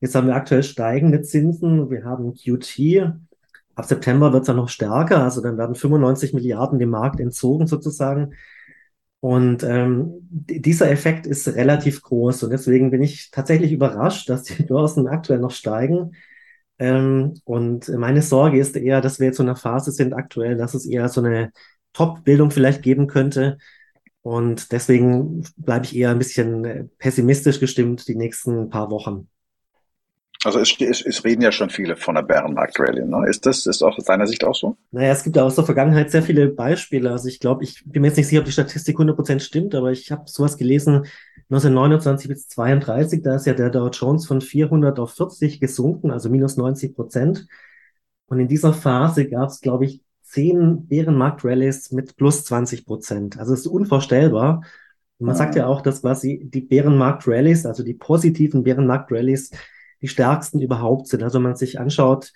Jetzt 0.00 0.14
haben 0.14 0.26
wir 0.26 0.34
aktuell 0.34 0.62
steigende 0.62 1.22
Zinsen. 1.22 1.90
Wir 1.90 2.04
haben 2.04 2.34
QT. 2.34 3.12
Ab 3.74 3.84
September 3.84 4.32
wird 4.32 4.42
es 4.42 4.46
dann 4.46 4.56
noch 4.56 4.68
stärker. 4.68 5.22
Also 5.22 5.40
dann 5.42 5.58
werden 5.58 5.74
95 5.74 6.32
Milliarden 6.34 6.78
dem 6.78 6.90
Markt 6.90 7.20
entzogen 7.20 7.66
sozusagen. 7.66 8.34
Und 9.20 9.62
ähm, 9.62 10.28
dieser 10.30 10.90
Effekt 10.90 11.26
ist 11.26 11.46
relativ 11.48 12.02
groß. 12.02 12.42
Und 12.42 12.50
deswegen 12.50 12.90
bin 12.90 13.02
ich 13.02 13.30
tatsächlich 13.30 13.72
überrascht, 13.72 14.30
dass 14.30 14.44
die 14.44 14.62
Börsen 14.62 15.06
aktuell 15.06 15.38
noch 15.38 15.50
steigen. 15.50 16.12
Ähm, 16.78 17.34
und 17.44 17.88
meine 17.90 18.22
Sorge 18.22 18.58
ist 18.58 18.76
eher, 18.76 19.02
dass 19.02 19.20
wir 19.20 19.26
jetzt 19.26 19.36
so 19.36 19.42
in 19.42 19.50
einer 19.50 19.56
Phase 19.56 19.92
sind 19.92 20.14
aktuell, 20.14 20.56
dass 20.56 20.72
es 20.72 20.86
eher 20.86 21.08
so 21.10 21.20
eine 21.20 21.52
Top-Bildung 21.92 22.50
vielleicht 22.50 22.82
geben 22.82 23.06
könnte. 23.06 23.58
Und 24.22 24.72
deswegen 24.72 25.44
bleibe 25.56 25.84
ich 25.84 25.96
eher 25.96 26.10
ein 26.10 26.18
bisschen 26.18 26.90
pessimistisch 26.98 27.60
gestimmt 27.60 28.08
die 28.08 28.16
nächsten 28.16 28.70
paar 28.70 28.90
Wochen. 28.90 29.28
Also 30.44 30.58
es, 30.58 30.74
es, 30.80 31.04
es 31.04 31.24
reden 31.24 31.42
ja 31.42 31.52
schon 31.52 31.68
viele 31.68 31.96
von 31.96 32.14
der 32.14 32.22
Bärenmarkt-Rallye. 32.22 33.04
Ne? 33.04 33.28
Ist 33.28 33.44
das 33.44 33.66
ist 33.66 33.82
auch 33.82 33.98
aus 33.98 34.04
deiner 34.04 34.26
Sicht 34.26 34.42
auch 34.42 34.54
so? 34.54 34.76
Naja, 34.90 35.12
es 35.12 35.22
gibt 35.22 35.36
ja 35.36 35.44
aus 35.44 35.54
der 35.54 35.64
Vergangenheit 35.64 36.10
sehr 36.10 36.22
viele 36.22 36.48
Beispiele. 36.48 37.10
Also 37.10 37.28
ich 37.28 37.40
glaube, 37.40 37.64
ich 37.64 37.82
bin 37.84 38.00
mir 38.00 38.08
jetzt 38.08 38.16
nicht 38.16 38.28
sicher, 38.28 38.40
ob 38.40 38.46
die 38.46 38.52
Statistik 38.52 38.96
100% 38.98 39.40
stimmt, 39.40 39.74
aber 39.74 39.92
ich 39.92 40.10
habe 40.10 40.22
sowas 40.26 40.56
gelesen, 40.56 41.06
1929 41.50 42.28
bis 42.28 42.48
32, 42.48 43.22
da 43.22 43.34
ist 43.34 43.46
ja 43.46 43.54
der 43.54 43.70
Dow 43.70 43.88
Jones 43.88 44.26
von 44.26 44.40
400 44.40 44.98
auf 44.98 45.12
40 45.14 45.60
gesunken, 45.60 46.10
also 46.10 46.30
minus 46.30 46.56
90 46.56 46.94
Prozent. 46.94 47.46
Und 48.26 48.38
in 48.38 48.48
dieser 48.48 48.72
Phase 48.72 49.28
gab 49.28 49.50
es, 49.50 49.60
glaube 49.60 49.84
ich, 49.84 50.00
zehn 50.22 50.86
Bärenmarkt-Rallies 50.86 51.90
mit 51.90 52.16
plus 52.16 52.44
20 52.44 52.86
Prozent. 52.86 53.38
Also 53.38 53.52
es 53.52 53.60
ist 53.60 53.66
unvorstellbar. 53.66 54.62
Und 55.18 55.26
man 55.26 55.34
ja. 55.34 55.38
sagt 55.38 55.56
ja 55.56 55.66
auch, 55.66 55.82
dass 55.82 56.02
quasi 56.02 56.40
die 56.44 56.60
Bärenmarkt-Rallies, 56.60 57.66
also 57.66 57.82
die 57.82 57.94
positiven 57.94 58.62
Bärenmarkt-Rallies, 58.62 59.50
die 60.02 60.08
stärksten 60.08 60.60
überhaupt 60.60 61.08
sind. 61.08 61.22
Also 61.22 61.38
wenn 61.38 61.44
man 61.44 61.56
sich 61.56 61.78
anschaut, 61.80 62.32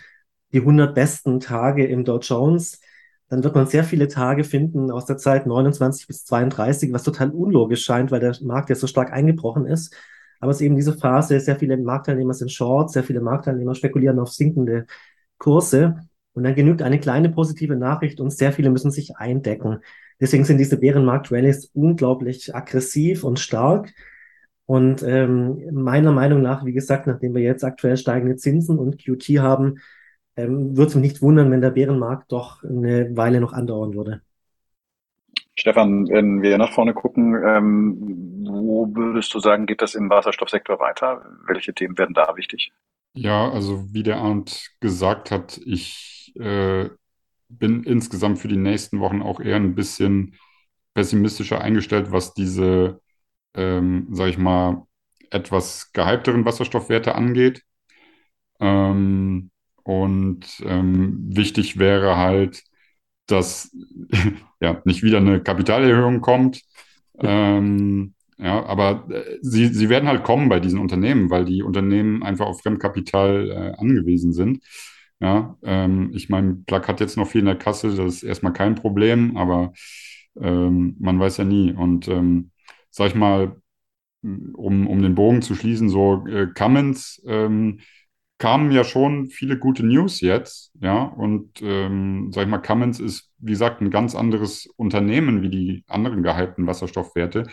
die 0.53 0.61
100 0.61 0.95
besten 0.95 1.41
Tage 1.41 1.87
im 1.87 2.05
Dow 2.05 2.19
Jones, 2.19 2.81
dann 3.29 3.43
wird 3.43 3.55
man 3.55 3.67
sehr 3.67 3.85
viele 3.85 4.09
Tage 4.09 4.45
finden 4.45 4.91
aus 4.91 5.07
der 5.07 5.17
Zeit 5.17 5.47
29 5.47 6.07
bis 6.07 6.25
32, 6.25 6.93
was 6.93 7.03
total 7.03 7.31
unlogisch 7.31 7.85
scheint, 7.85 8.11
weil 8.11 8.21
der 8.21 8.37
Markt 8.43 8.71
ja 8.71 8.77
so 8.77 8.87
stark 8.87 9.13
eingebrochen 9.13 9.67
ist. 9.67 9.95
Aber 10.41 10.51
es 10.51 10.59
ist 10.59 10.67
eben 10.67 10.77
diese 10.77 10.97
Phase, 10.97 11.41
sehr 11.41 11.57
viele 11.57 11.77
Marktteilnehmer 11.77 12.35
sind 12.35 12.53
short, 12.53 12.93
sehr 12.93 13.03
viele 13.03 13.21
Marktteilnehmer 13.21 13.75
spekulieren 13.75 14.19
auf 14.19 14.31
sinkende 14.31 14.87
Kurse. 15.39 16.01
Und 16.35 16.45
dann 16.45 16.55
genügt 16.55 16.83
eine 16.83 17.01
kleine 17.01 17.31
positive 17.31 17.77
Nachricht 17.77 18.21
und 18.21 18.31
sehr 18.31 18.53
viele 18.53 18.71
müssen 18.71 18.91
sich 18.91 19.17
eindecken. 19.17 19.81
Deswegen 20.21 20.45
sind 20.45 20.59
diese 20.59 20.77
Bärenmarkt-Rallies 20.77 21.71
unglaublich 21.75 22.55
aggressiv 22.55 23.25
und 23.25 23.41
stark. 23.41 23.93
Und 24.67 25.03
ähm, 25.03 25.63
meiner 25.73 26.13
Meinung 26.13 26.41
nach, 26.41 26.65
wie 26.65 26.73
gesagt, 26.73 27.07
nachdem 27.07 27.35
wir 27.35 27.43
jetzt 27.43 27.65
aktuell 27.65 27.97
steigende 27.97 28.37
Zinsen 28.37 28.79
und 28.79 28.99
QT 28.99 29.39
haben, 29.39 29.81
ähm, 30.37 30.77
würde 30.77 30.89
es 30.89 30.95
mich 30.95 31.13
nicht 31.13 31.23
wundern, 31.23 31.51
wenn 31.51 31.61
der 31.61 31.71
Bärenmarkt 31.71 32.33
doch 32.33 32.63
eine 32.65 33.15
Weile 33.17 33.41
noch 33.41 33.53
andauern 33.53 33.95
würde. 33.95 34.23
Stefan, 35.57 36.09
wenn 36.09 36.43
wir 36.43 36.59
nach 36.59 36.73
vorne 36.73 36.95
gucken, 36.95 37.37
ähm, 37.47 38.45
wo 38.45 38.89
würdest 38.93 39.33
du 39.35 39.39
sagen, 39.39 39.67
geht 39.67 39.83
das 39.83 39.95
im 39.95 40.11
Wasserstoffsektor 40.11 40.81
weiter? 40.81 41.25
Welche 41.47 41.73
Themen 41.73 41.97
werden 41.97 42.15
da 42.15 42.37
wichtig? 42.37 42.73
Ja, 43.13 43.51
also 43.51 43.93
wie 43.93 44.03
der 44.03 44.17
Arndt 44.17 44.71
gesagt 44.81 45.31
hat, 45.31 45.61
ich 45.65 46.33
äh, 46.41 46.89
bin 47.49 47.85
insgesamt 47.85 48.41
für 48.41 48.49
die 48.49 48.57
nächsten 48.57 48.99
Wochen 48.99 49.23
auch 49.23 49.39
eher 49.39 49.57
ein 49.57 49.77
bisschen 49.77 50.35
pessimistischer 50.95 51.61
eingestellt, 51.61 52.11
was 52.11 52.35
diese 52.35 53.01
ähm, 53.55 54.09
sage 54.11 54.31
ich 54.31 54.39
mal, 54.39 54.85
etwas 55.31 55.93
gehypteren 55.93 56.45
Wasserstoffwerte 56.45 57.15
angeht. 57.15 57.63
Ähm, 58.61 59.51
und 59.85 60.41
ähm, 60.65 61.19
wichtig 61.29 61.79
wäre 61.79 62.17
halt, 62.17 62.63
dass 63.27 63.71
ja 64.61 64.81
nicht 64.85 65.03
wieder 65.03 65.19
eine 65.19 65.43
Kapitalerhöhung 65.43 66.21
kommt. 66.21 66.63
Ähm, 67.21 68.15
ja, 68.39 68.65
aber 68.67 69.07
äh, 69.11 69.39
sie, 69.43 69.69
sie 69.69 69.89
werden 69.89 70.09
halt 70.09 70.25
kommen 70.25 70.49
bei 70.49 70.61
diesen 70.61 70.79
Unternehmen, 70.81 71.31
weil 71.31 71.45
die 71.45 71.63
Unternehmen 71.63 72.23
einfach 72.23 72.47
auf 72.47 72.63
Fremdkapital 72.63 73.51
äh, 73.51 73.81
angewiesen 73.81 74.33
sind. 74.33 74.61
Ja, 75.21 75.57
ähm, 75.63 76.11
ich 76.15 76.29
meine, 76.29 76.57
Plug 76.67 76.83
hat 76.89 77.01
jetzt 77.01 77.17
noch 77.17 77.29
viel 77.29 77.41
in 77.41 77.47
der 77.47 77.57
Kasse, 77.57 77.95
das 77.95 78.17
ist 78.17 78.23
erstmal 78.25 78.53
kein 78.53 78.75
Problem, 78.75 79.37
aber 79.37 79.73
ähm, 80.41 80.97
man 80.99 81.19
weiß 81.21 81.39
ja 81.39 81.45
nie. 81.45 81.73
Und 81.73 82.09
ähm, 82.09 82.51
sag 82.95 83.09
ich 83.09 83.15
mal, 83.15 83.57
um, 84.23 84.87
um 84.87 85.03
den 85.03 85.15
Bogen 85.15 85.43
zu 85.43 85.55
schließen, 85.55 85.89
so 85.89 86.27
äh, 86.27 86.47
Cummins 86.55 87.23
ähm, 87.27 87.81
kamen 88.39 88.73
ja 88.73 88.85
schon 88.85 89.29
viele 89.29 89.59
gute 89.59 89.85
News 89.87 90.21
jetzt, 90.21 90.73
ja, 90.81 91.03
und 91.05 91.61
ähm, 91.63 92.31
sag 92.33 92.45
ich 92.45 92.49
mal, 92.49 92.59
Cummins 92.59 93.01
ist, 93.01 93.31
wie 93.39 93.53
gesagt, 93.53 93.81
ein 93.81 93.91
ganz 93.91 94.15
anderes 94.15 94.67
Unternehmen 94.77 95.43
wie 95.43 95.51
die 95.51 95.85
anderen 95.89 96.23
gehypten 96.23 96.67
Wasserstoffwerte. 96.67 97.45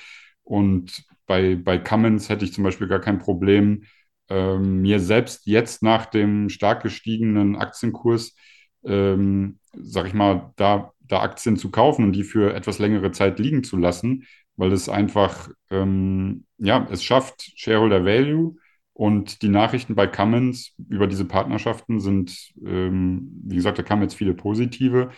Und 0.43 1.03
bei, 1.27 1.55
bei 1.55 1.77
Cummins 1.77 2.29
hätte 2.29 2.45
ich 2.45 2.53
zum 2.53 2.63
Beispiel 2.63 2.87
gar 2.87 2.99
kein 2.99 3.19
Problem, 3.19 3.83
ähm, 4.29 4.81
mir 4.81 4.99
selbst 4.99 5.45
jetzt 5.45 5.83
nach 5.83 6.05
dem 6.07 6.49
stark 6.49 6.83
gestiegenen 6.83 7.55
Aktienkurs, 7.55 8.35
ähm, 8.83 9.59
sag 9.73 10.07
ich 10.07 10.13
mal, 10.13 10.51
da, 10.55 10.93
da 10.99 11.21
Aktien 11.21 11.57
zu 11.57 11.69
kaufen 11.69 12.05
und 12.05 12.13
die 12.13 12.23
für 12.23 12.53
etwas 12.53 12.79
längere 12.79 13.11
Zeit 13.11 13.39
liegen 13.39 13.63
zu 13.63 13.77
lassen, 13.77 14.25
weil 14.57 14.71
es 14.71 14.89
einfach, 14.89 15.49
ähm, 15.69 16.45
ja, 16.57 16.87
es 16.91 17.03
schafft 17.03 17.51
Shareholder 17.55 18.05
Value 18.05 18.55
und 18.93 19.41
die 19.41 19.49
Nachrichten 19.49 19.95
bei 19.95 20.07
Cummins 20.07 20.75
über 20.89 21.07
diese 21.07 21.25
Partnerschaften 21.25 21.99
sind, 21.99 22.51
ähm, 22.65 23.41
wie 23.45 23.55
gesagt, 23.55 23.79
da 23.79 23.83
kamen 23.83 24.03
jetzt 24.03 24.15
viele 24.15 24.33
positive. 24.33 25.09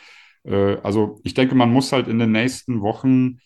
Äh, 0.43 0.78
also 0.84 1.19
ich 1.24 1.34
denke, 1.34 1.56
man 1.56 1.72
muss 1.72 1.91
halt 1.91 2.08
in 2.08 2.19
den 2.19 2.32
nächsten 2.32 2.82
Wochen 2.82 3.39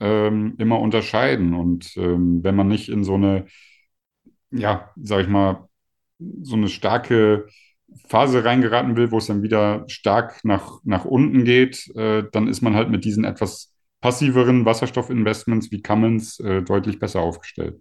ähm, 0.00 0.54
immer 0.58 0.80
unterscheiden 0.80 1.54
und 1.54 1.96
ähm, 1.96 2.42
wenn 2.42 2.56
man 2.56 2.68
nicht 2.68 2.88
in 2.88 3.04
so 3.04 3.14
eine, 3.14 3.46
ja, 4.50 4.90
sag 4.96 5.22
ich 5.22 5.28
mal, 5.28 5.68
so 6.42 6.56
eine 6.56 6.68
starke 6.68 7.46
Phase 8.08 8.44
reingeraten 8.44 8.96
will, 8.96 9.10
wo 9.10 9.18
es 9.18 9.26
dann 9.26 9.42
wieder 9.42 9.84
stark 9.88 10.44
nach, 10.44 10.80
nach 10.84 11.04
unten 11.04 11.44
geht, 11.44 11.88
äh, 11.96 12.24
dann 12.32 12.48
ist 12.48 12.62
man 12.62 12.74
halt 12.74 12.90
mit 12.90 13.04
diesen 13.04 13.24
etwas 13.24 13.71
passiveren 14.02 14.66
Wasserstoffinvestments 14.66 15.70
wie 15.70 15.82
Cummins 15.82 16.38
äh, 16.40 16.62
deutlich 16.62 16.98
besser 16.98 17.20
aufgestellt. 17.20 17.80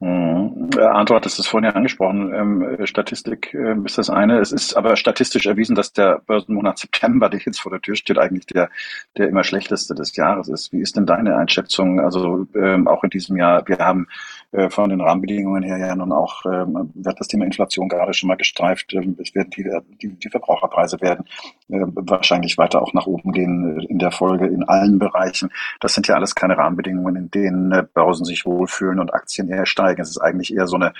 Mhm. 0.00 0.70
Arndt, 0.78 1.10
hat 1.10 1.26
es 1.26 1.44
vorhin 1.46 1.70
ja 1.70 1.74
angesprochen. 1.74 2.32
Ähm, 2.32 2.86
Statistik 2.86 3.52
äh, 3.52 3.74
ist 3.84 3.98
das 3.98 4.10
eine. 4.10 4.38
Es 4.38 4.52
ist 4.52 4.74
aber 4.74 4.94
statistisch 4.94 5.46
erwiesen, 5.46 5.74
dass 5.74 5.92
der 5.92 6.20
Börsenmonat 6.26 6.78
September, 6.78 7.28
der 7.28 7.40
jetzt 7.40 7.60
vor 7.60 7.72
der 7.72 7.80
Tür 7.80 7.96
steht, 7.96 8.18
eigentlich 8.18 8.46
der, 8.46 8.70
der 9.16 9.28
immer 9.28 9.42
schlechteste 9.42 9.94
des 9.94 10.14
Jahres 10.14 10.48
ist. 10.48 10.72
Wie 10.72 10.80
ist 10.80 10.96
denn 10.96 11.06
deine 11.06 11.36
Einschätzung? 11.36 12.00
Also 12.00 12.46
ähm, 12.54 12.86
auch 12.86 13.02
in 13.02 13.10
diesem 13.10 13.36
Jahr, 13.36 13.66
wir 13.66 13.78
haben 13.78 14.06
äh, 14.52 14.70
von 14.70 14.88
den 14.88 15.00
Rahmenbedingungen 15.00 15.62
her 15.62 15.78
ja 15.78 15.96
nun 15.96 16.12
auch, 16.12 16.44
ähm, 16.46 16.90
wird 16.94 17.18
das 17.18 17.26
Thema 17.26 17.44
Inflation 17.44 17.88
gerade 17.88 18.14
schon 18.14 18.28
mal 18.28 18.36
gestreift. 18.36 18.94
Ähm, 18.94 19.16
es 19.20 19.34
werden 19.34 19.50
die, 19.50 19.68
die, 20.00 20.08
die 20.14 20.30
Verbraucherpreise 20.30 21.00
werden 21.00 21.24
äh, 21.68 21.80
wahrscheinlich 21.94 22.56
weiter 22.56 22.82
auch 22.82 22.92
nach 22.92 23.06
oben 23.06 23.32
gehen 23.32 23.78
äh, 23.78 23.84
in 23.86 23.98
der 23.98 24.12
Folge 24.12 24.46
in 24.46 24.62
allen 24.62 24.98
Bereichen. 24.98 25.50
Das 25.80 25.94
sind 25.94 26.06
ja 26.06 26.14
alles 26.14 26.34
keine 26.34 26.56
Rahmenbedingungen, 26.56 27.16
in 27.16 27.30
denen 27.30 27.72
äh, 27.72 27.84
Börsen 27.92 28.24
sich 28.24 28.46
wohlfühlen 28.46 29.00
und 29.00 29.12
Aktien 29.12 29.48
eher 29.48 29.66
steigen. 29.66 29.87
Es 29.96 30.10
ist 30.10 30.18
eigentlich 30.18 30.54
eher 30.54 30.66
so 30.66 30.76
eine, 30.76 30.92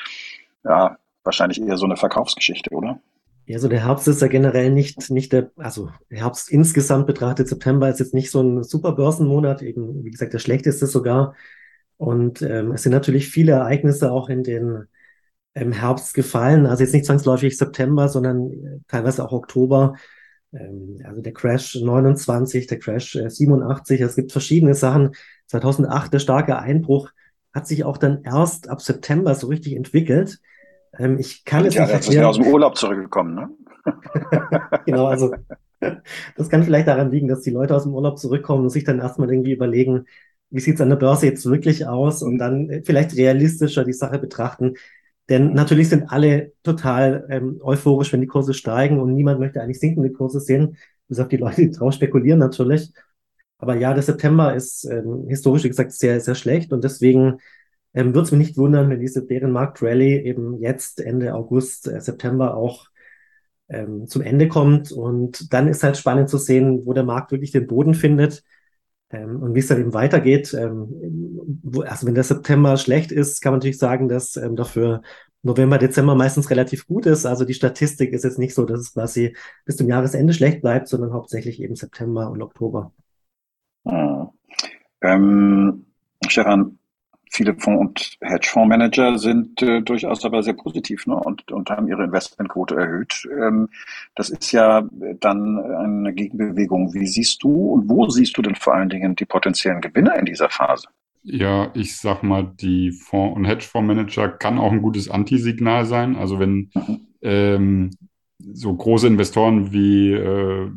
ja, 0.64 0.98
wahrscheinlich 1.24 1.60
eher 1.60 1.76
so 1.76 1.84
eine 1.84 1.96
Verkaufsgeschichte, 1.96 2.70
oder? 2.70 3.00
Ja, 3.46 3.58
so 3.58 3.68
der 3.68 3.84
Herbst 3.84 4.06
ist 4.08 4.20
ja 4.20 4.28
generell 4.28 4.70
nicht, 4.70 5.10
nicht 5.10 5.32
der, 5.32 5.50
also 5.56 5.90
Herbst 6.10 6.50
insgesamt 6.50 7.06
betrachtet, 7.06 7.48
September 7.48 7.88
ist 7.88 7.98
jetzt 7.98 8.14
nicht 8.14 8.30
so 8.30 8.42
ein 8.42 8.62
super 8.62 8.92
Börsenmonat, 8.92 9.62
eben, 9.62 10.04
wie 10.04 10.10
gesagt, 10.10 10.34
der 10.34 10.38
schlechteste 10.38 10.86
sogar. 10.86 11.34
Und 11.96 12.42
ähm, 12.42 12.72
es 12.72 12.82
sind 12.82 12.92
natürlich 12.92 13.28
viele 13.28 13.52
Ereignisse 13.52 14.12
auch 14.12 14.28
in 14.28 14.42
den 14.42 14.86
im 15.54 15.72
Herbst 15.72 16.14
gefallen. 16.14 16.66
Also 16.66 16.82
jetzt 16.82 16.92
nicht 16.92 17.06
zwangsläufig 17.06 17.56
September, 17.56 18.08
sondern 18.08 18.52
äh, 18.52 18.78
teilweise 18.86 19.24
auch 19.24 19.32
Oktober. 19.32 19.94
Ähm, 20.52 21.00
also 21.04 21.20
der 21.20 21.32
Crash 21.32 21.76
29, 21.76 22.66
der 22.66 22.78
Crash 22.78 23.16
äh, 23.16 23.28
87. 23.28 24.00
Es 24.00 24.16
gibt 24.16 24.32
verschiedene 24.32 24.74
Sachen. 24.74 25.14
2008 25.46 26.12
der 26.12 26.18
starke 26.18 26.58
Einbruch 26.58 27.10
hat 27.58 27.66
sich 27.66 27.84
auch 27.84 27.98
dann 27.98 28.22
erst 28.22 28.70
ab 28.70 28.80
September 28.80 29.34
so 29.34 29.48
richtig 29.48 29.74
entwickelt. 29.74 30.38
Ähm, 30.96 31.18
ich 31.18 31.44
kann 31.44 31.66
es 31.66 31.74
ja, 31.74 31.82
nicht 31.82 31.92
erklären. 31.92 32.22
Ja 32.22 32.28
aus 32.28 32.36
dem 32.36 32.46
Urlaub 32.46 32.76
zurückgekommen, 32.76 33.34
ne? 33.34 33.50
genau, 34.86 35.06
also 35.06 35.34
das 36.36 36.48
kann 36.48 36.62
vielleicht 36.62 36.86
daran 36.86 37.10
liegen, 37.10 37.26
dass 37.26 37.42
die 37.42 37.50
Leute 37.50 37.74
aus 37.74 37.82
dem 37.82 37.94
Urlaub 37.94 38.18
zurückkommen 38.18 38.62
und 38.62 38.70
sich 38.70 38.84
dann 38.84 39.00
erstmal 39.00 39.30
irgendwie 39.30 39.52
überlegen, 39.52 40.04
wie 40.50 40.60
sieht 40.60 40.76
es 40.76 40.80
an 40.80 40.88
der 40.88 40.96
Börse 40.96 41.26
jetzt 41.26 41.44
wirklich 41.50 41.86
aus 41.86 42.22
und 42.22 42.38
dann 42.38 42.82
vielleicht 42.84 43.16
realistischer 43.16 43.84
die 43.84 43.92
Sache 43.92 44.20
betrachten. 44.20 44.74
Denn 45.28 45.52
natürlich 45.52 45.88
sind 45.88 46.10
alle 46.10 46.52
total 46.62 47.26
ähm, 47.28 47.60
euphorisch, 47.62 48.12
wenn 48.12 48.20
die 48.20 48.28
Kurse 48.28 48.54
steigen 48.54 49.00
und 49.00 49.14
niemand 49.14 49.40
möchte 49.40 49.60
eigentlich 49.60 49.80
sinkende 49.80 50.12
Kurse 50.12 50.40
sehen, 50.40 50.76
bis 51.08 51.18
auf 51.18 51.28
die 51.28 51.36
Leute, 51.38 51.62
die 51.62 51.70
drauf 51.72 51.92
spekulieren 51.92 52.38
natürlich. 52.38 52.92
Aber 53.58 53.76
ja, 53.76 53.92
der 53.92 54.02
September 54.02 54.54
ist 54.54 54.84
ähm, 54.84 55.26
historisch, 55.28 55.64
wie 55.64 55.68
gesagt, 55.68 55.92
sehr, 55.92 56.20
sehr 56.20 56.34
schlecht 56.34 56.72
und 56.72 56.84
deswegen 56.84 57.38
ähm, 57.94 58.14
würde 58.14 58.26
es 58.26 58.32
mich 58.32 58.38
nicht 58.38 58.56
wundern, 58.56 58.90
wenn 58.90 59.00
diese 59.00 59.24
Bärenmarkt-Rallye 59.24 60.22
eben 60.22 60.58
jetzt 60.60 61.00
Ende 61.00 61.34
August, 61.34 61.88
äh, 61.88 62.00
September 62.00 62.56
auch 62.56 62.86
ähm, 63.68 64.06
zum 64.06 64.22
Ende 64.22 64.48
kommt. 64.48 64.92
Und 64.92 65.52
dann 65.52 65.68
ist 65.68 65.82
halt 65.82 65.96
spannend 65.96 66.28
zu 66.28 66.38
sehen, 66.38 66.86
wo 66.86 66.92
der 66.92 67.04
Markt 67.04 67.32
wirklich 67.32 67.50
den 67.52 67.66
Boden 67.66 67.94
findet. 67.94 68.44
Ähm, 69.10 69.42
und 69.42 69.54
wie 69.54 69.60
es 69.60 69.68
dann 69.68 69.80
eben 69.80 69.94
weitergeht, 69.94 70.54
ähm, 70.54 70.88
wo, 71.62 71.82
also 71.82 72.06
wenn 72.06 72.14
der 72.14 72.24
September 72.24 72.76
schlecht 72.76 73.10
ist, 73.10 73.40
kann 73.40 73.52
man 73.52 73.58
natürlich 73.58 73.78
sagen, 73.78 74.08
dass 74.08 74.36
ähm, 74.36 74.54
dafür 74.54 75.02
November, 75.42 75.78
Dezember 75.78 76.14
meistens 76.14 76.50
relativ 76.50 76.86
gut 76.86 77.06
ist. 77.06 77.24
Also 77.24 77.44
die 77.44 77.54
Statistik 77.54 78.12
ist 78.12 78.24
jetzt 78.24 78.38
nicht 78.38 78.54
so, 78.54 78.64
dass 78.64 78.80
es 78.80 78.92
quasi 78.92 79.34
bis 79.64 79.76
zum 79.76 79.88
Jahresende 79.88 80.34
schlecht 80.34 80.60
bleibt, 80.60 80.88
sondern 80.88 81.12
hauptsächlich 81.12 81.62
eben 81.62 81.76
September 81.76 82.30
und 82.30 82.42
Oktober. 82.42 82.92
Hm. 83.84 84.28
Ähm, 85.00 85.86
Stefan, 86.26 86.78
viele 87.30 87.54
Fonds- 87.54 87.80
und 87.80 88.18
Hedgefondsmanager 88.20 89.18
sind 89.18 89.62
äh, 89.62 89.82
durchaus 89.82 90.24
aber 90.24 90.42
sehr 90.42 90.54
positiv 90.54 91.06
ne? 91.06 91.16
und, 91.16 91.50
und 91.52 91.70
haben 91.70 91.88
ihre 91.88 92.04
Investmentquote 92.04 92.76
erhöht. 92.76 93.28
Ähm, 93.30 93.68
das 94.14 94.30
ist 94.30 94.52
ja 94.52 94.88
dann 95.20 95.58
eine 95.58 96.12
Gegenbewegung. 96.12 96.94
Wie 96.94 97.06
siehst 97.06 97.42
du 97.42 97.72
und 97.72 97.88
wo 97.88 98.08
siehst 98.08 98.36
du 98.36 98.42
denn 98.42 98.54
vor 98.54 98.74
allen 98.74 98.88
Dingen 98.88 99.16
die 99.16 99.26
potenziellen 99.26 99.80
Gewinner 99.80 100.16
in 100.16 100.26
dieser 100.26 100.48
Phase? 100.48 100.88
Ja, 101.22 101.70
ich 101.74 101.96
sag 101.98 102.22
mal, 102.22 102.50
die 102.60 102.92
Fonds- 102.92 103.36
und 103.36 103.44
Hedgefondsmanager 103.44 104.28
kann 104.28 104.58
auch 104.58 104.72
ein 104.72 104.82
gutes 104.82 105.10
Antisignal 105.10 105.84
sein. 105.84 106.16
Also 106.16 106.38
wenn 106.38 106.70
mhm. 106.74 107.00
ähm, 107.22 107.90
so 108.38 108.74
große 108.74 109.06
Investoren 109.06 109.72
wie 109.72 110.12
äh, 110.12 110.70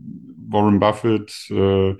Warren 0.50 0.80
Buffett 0.80 1.50
äh, 1.52 1.96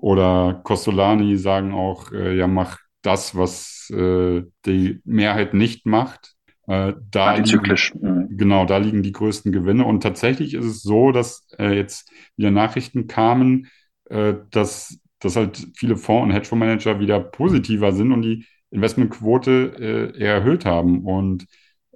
oder 0.00 0.60
Costolani 0.64 1.36
sagen 1.36 1.74
auch, 1.74 2.10
äh, 2.10 2.34
ja, 2.34 2.46
mach 2.46 2.78
das, 3.02 3.36
was 3.36 3.90
äh, 3.90 4.42
die 4.64 5.00
Mehrheit 5.04 5.52
nicht 5.52 5.84
macht. 5.84 6.34
Äh, 6.66 6.94
da 7.10 7.32
Antizyklisch. 7.34 7.92
Liegen, 7.92 8.14
mhm. 8.14 8.36
Genau, 8.36 8.64
da 8.64 8.78
liegen 8.78 9.02
die 9.02 9.12
größten 9.12 9.52
Gewinne. 9.52 9.84
Und 9.84 10.02
tatsächlich 10.02 10.54
ist 10.54 10.64
es 10.64 10.82
so, 10.82 11.12
dass 11.12 11.46
äh, 11.58 11.76
jetzt 11.76 12.10
wieder 12.36 12.50
Nachrichten 12.50 13.08
kamen, 13.08 13.68
äh, 14.08 14.34
dass, 14.50 14.98
dass 15.18 15.36
halt 15.36 15.66
viele 15.76 15.96
Fonds- 15.96 16.24
und 16.24 16.32
Hedgefondsmanager 16.32 16.98
wieder 16.98 17.20
positiver 17.20 17.92
sind 17.92 18.12
und 18.12 18.22
die 18.22 18.46
Investmentquote 18.70 20.14
äh, 20.18 20.24
erhöht 20.24 20.64
haben. 20.64 21.04
Und 21.04 21.46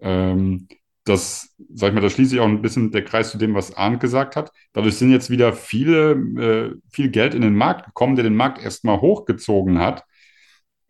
ähm, 0.03 0.69
das, 1.05 1.55
sag 1.75 1.89
ich 1.89 1.95
mal, 1.95 2.01
da 2.01 2.09
schließt 2.11 2.31
sich 2.31 2.41
auch 2.41 2.47
ein 2.47 2.63
bisschen 2.63 2.91
der 2.91 3.05
Kreis 3.05 3.31
zu 3.31 3.39
dem, 3.39 3.55
was 3.55 3.77
Arndt 3.77 4.01
gesagt 4.01 4.37
hat. 4.37 4.51
Dadurch 4.73 4.97
sind 4.97 5.11
jetzt 5.11 5.31
wieder 5.31 5.53
viele, 5.53 6.13
äh, 6.13 6.75
viel 6.91 7.11
Geld 7.11 7.35
in 7.35 7.43
den 7.43 7.55
Markt 7.55 7.87
gekommen, 7.87 8.17
der 8.17 8.25
den 8.25 8.37
Markt 8.37 8.63
erstmal 8.63 9.01
hochgezogen 9.01 9.79
hat. 9.79 10.05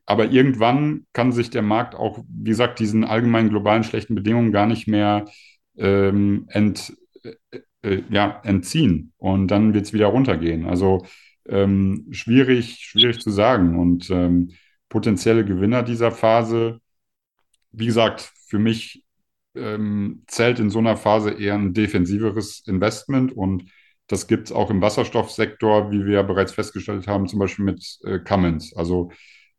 Aber 0.07 0.27
irgendwann 0.31 1.07
kann 1.12 1.33
sich 1.33 1.50
der 1.50 1.62
Markt 1.62 1.94
auch, 1.94 2.24
wie 2.29 2.50
gesagt, 2.50 2.79
diesen 2.79 3.05
allgemeinen 3.05 3.48
globalen 3.50 3.85
schlechten 3.85 4.14
Bedingungen 4.14 4.53
gar 4.53 4.66
nicht 4.66 4.87
mehr 4.87 5.24
ähm, 5.77 6.46
ent, 6.48 6.94
äh, 7.22 7.59
äh, 7.83 8.03
ja, 8.11 8.40
entziehen. 8.44 9.12
Und 9.16 9.48
dann 9.48 9.74
wird 9.74 9.87
es 9.87 9.92
wieder 9.92 10.07
runtergehen. 10.07 10.66
Also 10.66 11.07
ähm, 11.48 12.07
schwierig, 12.11 12.81
schwierig 12.81 13.20
zu 13.20 13.31
sagen. 13.31 13.79
Und 13.79 14.11
ähm, 14.11 14.53
potenzielle 14.88 15.44
Gewinner 15.44 15.83
dieser 15.83 16.12
Phase, 16.12 16.81
wie 17.72 17.87
gesagt, 17.87 18.33
für 18.46 18.59
mich 18.59 19.04
ähm, 19.55 20.25
zählt 20.27 20.59
in 20.59 20.71
so 20.71 20.79
einer 20.79 20.97
Phase 20.97 21.31
eher 21.31 21.55
ein 21.55 21.75
defensiveres 21.75 22.62
Investment 22.67 23.33
und 23.33 23.64
das 24.07 24.27
gibt 24.27 24.49
es 24.49 24.53
auch 24.53 24.71
im 24.71 24.83
Wasserstoffsektor, 24.83 25.90
wie 25.90 26.05
wir 26.05 26.14
ja 26.14 26.23
bereits 26.23 26.53
festgestellt 26.53 27.07
haben, 27.07 27.27
zum 27.27 27.38
Beispiel 27.38 27.64
mit 27.64 27.99
äh, 28.05 28.19
Cummins. 28.19 28.75
Also 28.77 29.11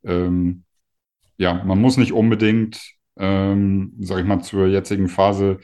ähm, 0.04 0.64
ja, 1.38 1.64
man 1.64 1.82
muss 1.82 1.98
nicht 1.98 2.14
unbedingt, 2.14 2.80
ähm, 3.18 3.94
sage 4.00 4.22
ich 4.22 4.28
mal, 4.28 4.42
zur 4.42 4.68
jetzigen 4.68 5.08
Phase 5.08 5.60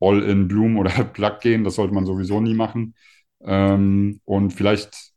all 0.00 0.22
in 0.22 0.48
Bloom 0.48 0.78
oder 0.78 0.90
Plug 1.04 1.38
gehen. 1.40 1.64
Das 1.64 1.76
sollte 1.76 1.94
man 1.94 2.06
sowieso 2.06 2.40
nie 2.40 2.54
machen. 2.54 2.94
Ähm, 3.42 4.20
und 4.24 4.52
vielleicht 4.52 5.12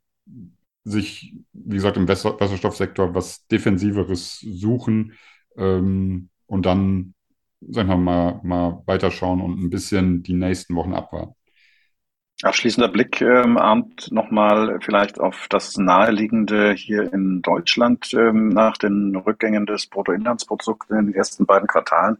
sich, 0.84 1.34
wie 1.52 1.76
gesagt, 1.76 1.96
im 1.96 2.08
Wasserstoffsektor 2.08 3.14
was 3.14 3.46
Defensiveres 3.46 4.40
suchen 4.40 5.14
ähm, 5.56 6.28
und 6.46 6.66
dann 6.66 7.13
sagen 7.68 7.88
wir 7.88 7.96
mal, 7.96 8.40
mal 8.42 8.82
weiterschauen 8.86 9.40
und 9.40 9.62
ein 9.62 9.70
bisschen 9.70 10.22
die 10.22 10.34
nächsten 10.34 10.74
Wochen 10.74 10.94
abwarten. 10.94 11.34
Abschließender 12.42 12.88
Blick, 12.88 13.20
ähm, 13.20 13.56
Abend 13.56 14.10
nochmal 14.10 14.78
vielleicht 14.82 15.20
auf 15.20 15.46
das 15.48 15.76
Naheliegende 15.76 16.72
hier 16.72 17.12
in 17.12 17.42
Deutschland 17.42 18.12
ähm, 18.12 18.48
nach 18.48 18.76
den 18.76 19.14
Rückgängen 19.14 19.66
des 19.66 19.86
Bruttoinlandsprodukts 19.86 20.90
in 20.90 20.96
den 20.96 21.14
ersten 21.14 21.46
beiden 21.46 21.68
Quartalen. 21.68 22.18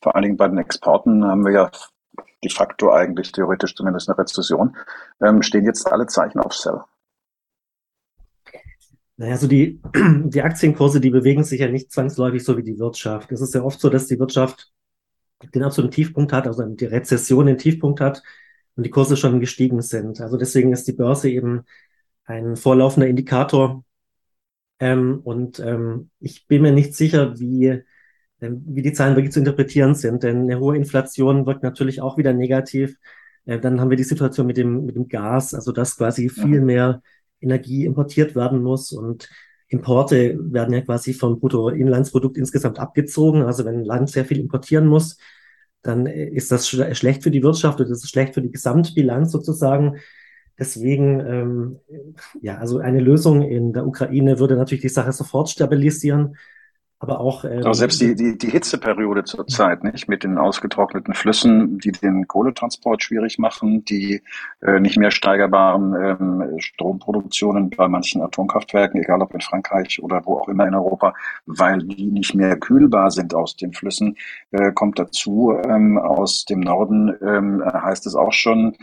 Vor 0.00 0.14
allen 0.14 0.22
Dingen 0.22 0.36
bei 0.38 0.48
den 0.48 0.58
Exporten 0.58 1.24
haben 1.24 1.44
wir 1.44 1.52
ja 1.52 1.70
de 2.42 2.50
facto 2.50 2.90
eigentlich 2.90 3.32
theoretisch 3.32 3.74
zumindest 3.74 4.08
eine 4.08 4.18
Rezession. 4.18 4.76
Ähm, 5.22 5.42
stehen 5.42 5.66
jetzt 5.66 5.86
alle 5.86 6.06
Zeichen 6.06 6.40
auf 6.40 6.54
Sell? 6.54 6.80
Naja, 9.18 9.32
also 9.32 9.46
die, 9.46 9.82
die 9.94 10.40
Aktienkurse, 10.40 11.00
die 11.00 11.10
bewegen 11.10 11.44
sich 11.44 11.60
ja 11.60 11.68
nicht 11.68 11.92
zwangsläufig 11.92 12.42
so 12.42 12.56
wie 12.56 12.62
die 12.62 12.78
Wirtschaft. 12.78 13.30
Es 13.30 13.42
ist 13.42 13.54
ja 13.54 13.62
oft 13.62 13.78
so, 13.78 13.90
dass 13.90 14.06
die 14.06 14.18
Wirtschaft 14.18 14.72
den 15.54 15.62
absoluten 15.62 15.94
Tiefpunkt 15.94 16.32
hat, 16.32 16.46
also 16.46 16.64
die 16.64 16.84
Rezession 16.84 17.46
den 17.46 17.58
Tiefpunkt 17.58 18.00
hat 18.00 18.22
und 18.76 18.84
die 18.84 18.90
Kurse 18.90 19.16
schon 19.16 19.40
gestiegen 19.40 19.82
sind. 19.82 20.20
Also 20.20 20.36
deswegen 20.36 20.72
ist 20.72 20.86
die 20.88 20.92
Börse 20.92 21.30
eben 21.30 21.62
ein 22.24 22.56
vorlaufender 22.56 23.08
Indikator. 23.08 23.84
Ähm, 24.78 25.20
und 25.24 25.58
ähm, 25.60 26.10
ich 26.20 26.46
bin 26.46 26.62
mir 26.62 26.72
nicht 26.72 26.94
sicher, 26.94 27.38
wie, 27.38 27.82
ähm, 28.40 28.62
wie 28.66 28.82
die 28.82 28.92
Zahlen 28.92 29.16
wirklich 29.16 29.32
zu 29.32 29.40
interpretieren 29.40 29.94
sind, 29.94 30.22
denn 30.22 30.42
eine 30.42 30.60
hohe 30.60 30.76
Inflation 30.76 31.46
wirkt 31.46 31.62
natürlich 31.62 32.00
auch 32.00 32.16
wieder 32.18 32.32
negativ. 32.32 32.96
Äh, 33.44 33.58
dann 33.60 33.80
haben 33.80 33.90
wir 33.90 33.96
die 33.96 34.04
Situation 34.04 34.46
mit 34.46 34.56
dem, 34.56 34.86
mit 34.86 34.96
dem 34.96 35.08
Gas, 35.08 35.54
also 35.54 35.72
dass 35.72 35.96
quasi 35.96 36.28
viel 36.28 36.60
mehr 36.60 37.02
Energie 37.40 37.84
importiert 37.84 38.34
werden 38.34 38.62
muss 38.62 38.92
und 38.92 39.28
Importe 39.70 40.36
werden 40.52 40.74
ja 40.74 40.80
quasi 40.80 41.14
vom 41.14 41.38
Bruttoinlandsprodukt 41.38 42.36
insgesamt 42.36 42.78
abgezogen. 42.78 43.42
Also 43.42 43.64
wenn 43.64 43.76
ein 43.76 43.84
Land 43.84 44.10
sehr 44.10 44.24
viel 44.24 44.40
importieren 44.40 44.86
muss, 44.86 45.16
dann 45.82 46.06
ist 46.06 46.50
das 46.52 46.68
schlecht 46.68 47.22
für 47.22 47.30
die 47.30 47.42
Wirtschaft 47.42 47.80
und 47.80 47.88
das 47.88 48.02
ist 48.02 48.10
schlecht 48.10 48.34
für 48.34 48.42
die 48.42 48.50
Gesamtbilanz 48.50 49.30
sozusagen. 49.30 49.96
Deswegen, 50.58 51.20
ähm, 51.20 51.80
ja, 52.42 52.58
also 52.58 52.78
eine 52.78 53.00
Lösung 53.00 53.42
in 53.42 53.72
der 53.72 53.86
Ukraine 53.86 54.40
würde 54.40 54.56
natürlich 54.56 54.82
die 54.82 54.88
Sache 54.88 55.12
sofort 55.12 55.48
stabilisieren. 55.48 56.36
Aber 57.02 57.18
auch. 57.18 57.44
Ähm, 57.44 57.62
aber 57.64 57.72
selbst 57.72 57.98
die, 58.02 58.14
die, 58.14 58.36
die 58.36 58.50
Hitzeperiode 58.50 59.24
zurzeit, 59.24 59.82
nicht? 59.84 60.06
Mit 60.06 60.22
den 60.22 60.36
ausgetrockneten 60.36 61.14
Flüssen, 61.14 61.78
die 61.78 61.92
den 61.92 62.28
Kohletransport 62.28 63.02
schwierig 63.02 63.38
machen, 63.38 63.86
die 63.86 64.22
äh, 64.60 64.78
nicht 64.80 64.98
mehr 64.98 65.10
steigerbaren 65.10 65.94
ähm, 65.94 66.58
Stromproduktionen 66.58 67.70
bei 67.70 67.88
manchen 67.88 68.20
Atomkraftwerken, 68.20 69.00
egal 69.00 69.22
ob 69.22 69.32
in 69.32 69.40
Frankreich 69.40 70.02
oder 70.02 70.20
wo 70.26 70.40
auch 70.40 70.48
immer 70.48 70.66
in 70.66 70.74
Europa, 70.74 71.14
weil 71.46 71.78
die 71.78 72.04
nicht 72.04 72.34
mehr 72.34 72.58
kühlbar 72.58 73.10
sind 73.10 73.34
aus 73.34 73.56
den 73.56 73.72
Flüssen, 73.72 74.18
äh, 74.50 74.70
kommt 74.72 74.98
dazu. 74.98 75.58
Ähm, 75.64 75.96
aus 75.96 76.44
dem 76.44 76.60
Norden 76.60 77.16
ähm, 77.22 77.64
heißt 77.64 78.06
es 78.06 78.14
auch 78.14 78.32
schon, 78.32 78.76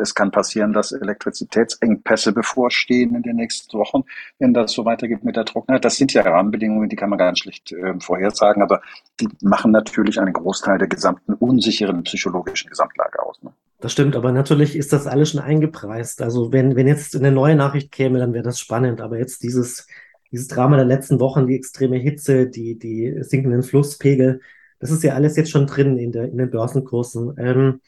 es 0.00 0.14
kann 0.14 0.30
passieren, 0.30 0.72
dass 0.72 0.92
Elektrizitätsengpässe 0.92 2.32
bevorstehen 2.32 3.14
in 3.14 3.22
den 3.22 3.36
nächsten 3.36 3.76
Wochen, 3.78 4.04
wenn 4.38 4.54
das 4.54 4.72
so 4.72 4.84
weitergeht 4.84 5.24
mit 5.24 5.36
der 5.36 5.44
Trockenheit. 5.44 5.84
Das 5.84 5.96
sind 5.96 6.12
ja 6.12 6.22
Rahmenbedingungen, 6.22 6.88
die 6.88 6.96
kann 6.96 7.10
man 7.10 7.36
schlecht 7.36 7.72
nicht 7.72 7.72
äh, 7.72 7.94
vorhersagen, 8.00 8.62
aber 8.62 8.80
die 9.20 9.28
machen 9.42 9.72
natürlich 9.72 10.20
einen 10.20 10.32
Großteil 10.32 10.78
der 10.78 10.88
gesamten 10.88 11.34
unsicheren 11.34 12.02
psychologischen 12.04 12.70
Gesamtlage 12.70 13.22
aus. 13.22 13.42
Ne? 13.42 13.52
Das 13.80 13.92
stimmt, 13.92 14.16
aber 14.16 14.32
natürlich 14.32 14.76
ist 14.76 14.92
das 14.92 15.06
alles 15.06 15.30
schon 15.30 15.40
eingepreist. 15.40 16.22
Also 16.22 16.52
wenn, 16.52 16.76
wenn 16.76 16.86
jetzt 16.86 17.16
eine 17.16 17.32
neue 17.32 17.56
Nachricht 17.56 17.92
käme, 17.92 18.18
dann 18.18 18.32
wäre 18.32 18.44
das 18.44 18.58
spannend. 18.58 19.00
Aber 19.00 19.18
jetzt 19.18 19.42
dieses, 19.42 19.86
dieses 20.32 20.48
Drama 20.48 20.76
der 20.76 20.86
letzten 20.86 21.20
Wochen, 21.20 21.46
die 21.46 21.56
extreme 21.56 21.96
Hitze, 21.96 22.48
die, 22.48 22.78
die 22.78 23.22
sinkenden 23.22 23.62
Flusspegel, 23.62 24.40
das 24.78 24.90
ist 24.90 25.02
ja 25.02 25.14
alles 25.14 25.36
jetzt 25.36 25.50
schon 25.50 25.66
drin 25.66 25.98
in, 25.98 26.12
der, 26.12 26.24
in 26.24 26.38
den 26.38 26.50
Börsenkursen. 26.50 27.34
Ähm, 27.38 27.80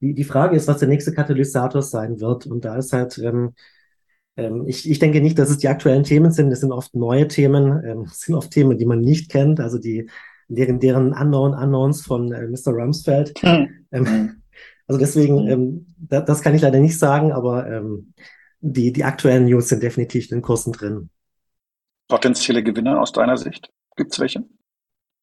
die, 0.00 0.14
die 0.14 0.24
Frage 0.24 0.56
ist, 0.56 0.68
was 0.68 0.78
der 0.78 0.88
nächste 0.88 1.12
Katalysator 1.12 1.82
sein 1.82 2.20
wird. 2.20 2.46
Und 2.46 2.64
da 2.64 2.76
ist 2.76 2.92
halt 2.92 3.18
ähm, 3.18 3.54
ähm, 4.36 4.64
ich, 4.66 4.88
ich 4.88 4.98
denke 4.98 5.20
nicht, 5.20 5.38
dass 5.38 5.50
es 5.50 5.58
die 5.58 5.68
aktuellen 5.68 6.04
Themen 6.04 6.30
sind. 6.30 6.52
Es 6.52 6.60
sind 6.60 6.72
oft 6.72 6.94
neue 6.94 7.28
Themen, 7.28 7.82
ähm, 7.84 8.00
es 8.02 8.20
sind 8.22 8.34
oft 8.34 8.50
Themen, 8.50 8.78
die 8.78 8.86
man 8.86 9.00
nicht 9.00 9.30
kennt, 9.30 9.60
also 9.60 9.78
die 9.78 10.08
legendären 10.48 11.12
Unknown 11.12 11.54
Unknowns 11.54 12.02
von 12.02 12.32
äh, 12.32 12.46
Mr. 12.46 12.72
Rumsfeld. 12.72 13.42
Mhm. 13.42 13.86
Ähm, 13.92 14.06
hm. 14.06 14.42
also 14.86 14.98
deswegen, 14.98 15.38
hm. 15.40 15.48
ähm, 15.48 15.86
da, 15.96 16.20
das 16.20 16.42
kann 16.42 16.54
ich 16.54 16.62
leider 16.62 16.78
nicht 16.78 16.98
sagen, 16.98 17.32
aber 17.32 17.68
ähm, 17.68 18.12
die, 18.60 18.92
die 18.92 19.04
aktuellen 19.04 19.46
News 19.46 19.68
sind 19.68 19.82
definitiv 19.82 20.30
in 20.30 20.38
den 20.38 20.42
Kursen 20.42 20.72
drin. 20.72 21.10
Potenzielle 22.08 22.62
Gewinner 22.62 23.00
aus 23.00 23.12
deiner 23.12 23.36
Sicht? 23.36 23.70
Gibt 23.96 24.12
es 24.12 24.20
welche? 24.20 24.44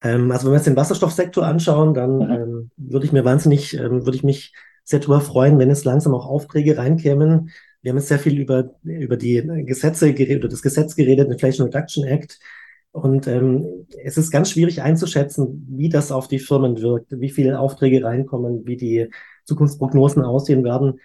Ähm, 0.04 0.32
also 0.32 0.46
wenn 0.46 0.54
wir 0.54 0.58
uns 0.58 0.66
den 0.66 0.76
Wasserstoffsektor 0.76 1.46
anschauen, 1.46 1.94
dann 1.94 2.18
mhm. 2.18 2.32
ähm, 2.32 2.72
würde 2.78 3.06
ich 3.06 3.12
mir 3.12 3.26
wahnsinnig, 3.26 3.74
ähm, 3.74 4.06
würde 4.06 4.18
ich 4.18 4.24
mich 4.24 4.54
sehr 4.84 5.00
darüber 5.00 5.22
freuen, 5.22 5.58
wenn 5.60 5.72
es 5.72 5.86
langsam 5.86 6.14
auch 6.14 6.28
Aufträge 6.28 6.78
reinkämen, 6.78 7.50
wir 7.84 7.92
haben 7.92 7.98
jetzt 7.98 8.08
sehr 8.08 8.20
viel 8.20 8.40
über, 8.40 8.74
über 8.84 9.18
die 9.18 9.44
Gesetze 9.66 10.14
geredet, 10.14 10.40
über 10.40 10.48
das 10.48 10.62
Gesetz 10.62 10.96
geredet, 10.96 11.30
Inflation 11.30 11.68
Reduction 11.68 12.06
Act. 12.06 12.40
Und 12.92 13.28
ähm, 13.28 13.88
es 14.04 14.18
ist 14.18 14.32
ganz 14.32 14.52
schwierig 14.52 14.82
einzuschätzen, 14.82 15.68
wie 15.70 15.90
das 15.90 16.12
auf 16.12 16.30
die 16.30 16.40
Firmen 16.40 16.82
wirkt, 16.82 17.12
wie 17.20 17.30
viele 17.30 17.60
Aufträge 17.60 18.04
reinkommen, 18.04 18.66
wie 18.66 18.78
die 18.78 19.10
Zukunftsprognosen 19.44 20.24
aussehen 20.24 20.64
werden. 20.64 21.02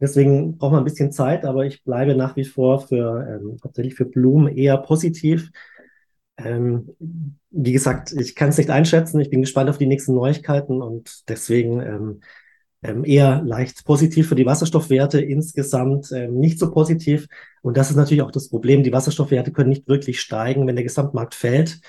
Deswegen 0.00 0.56
braucht 0.56 0.72
man 0.72 0.80
ein 0.80 0.84
bisschen 0.84 1.12
Zeit, 1.12 1.44
aber 1.44 1.66
ich 1.66 1.84
bleibe 1.84 2.16
nach 2.16 2.34
wie 2.36 2.44
vor 2.44 2.80
für 2.80 3.26
ähm, 3.28 3.58
tatsächlich 3.60 3.94
für 3.94 4.06
Bloom 4.06 4.48
eher 4.48 4.78
positiv. 4.78 5.50
Ähm, 6.44 6.96
wie 7.50 7.72
gesagt, 7.72 8.12
ich 8.12 8.34
kann 8.34 8.48
es 8.50 8.58
nicht 8.58 8.70
einschätzen. 8.70 9.20
Ich 9.20 9.30
bin 9.30 9.42
gespannt 9.42 9.70
auf 9.70 9.78
die 9.78 9.86
nächsten 9.86 10.14
Neuigkeiten 10.14 10.82
und 10.82 11.28
deswegen 11.28 11.80
ähm, 11.80 12.20
ähm, 12.82 13.04
eher 13.04 13.42
leicht 13.42 13.84
positiv 13.84 14.28
für 14.28 14.34
die 14.34 14.46
Wasserstoffwerte, 14.46 15.20
insgesamt 15.20 16.10
ähm, 16.12 16.38
nicht 16.38 16.58
so 16.58 16.70
positiv. 16.72 17.28
Und 17.62 17.76
das 17.76 17.90
ist 17.90 17.96
natürlich 17.96 18.22
auch 18.22 18.32
das 18.32 18.48
Problem. 18.48 18.82
Die 18.82 18.92
Wasserstoffwerte 18.92 19.52
können 19.52 19.70
nicht 19.70 19.88
wirklich 19.88 20.20
steigen, 20.20 20.66
wenn 20.66 20.76
der 20.76 20.84
Gesamtmarkt 20.84 21.34
fällt. 21.34 21.80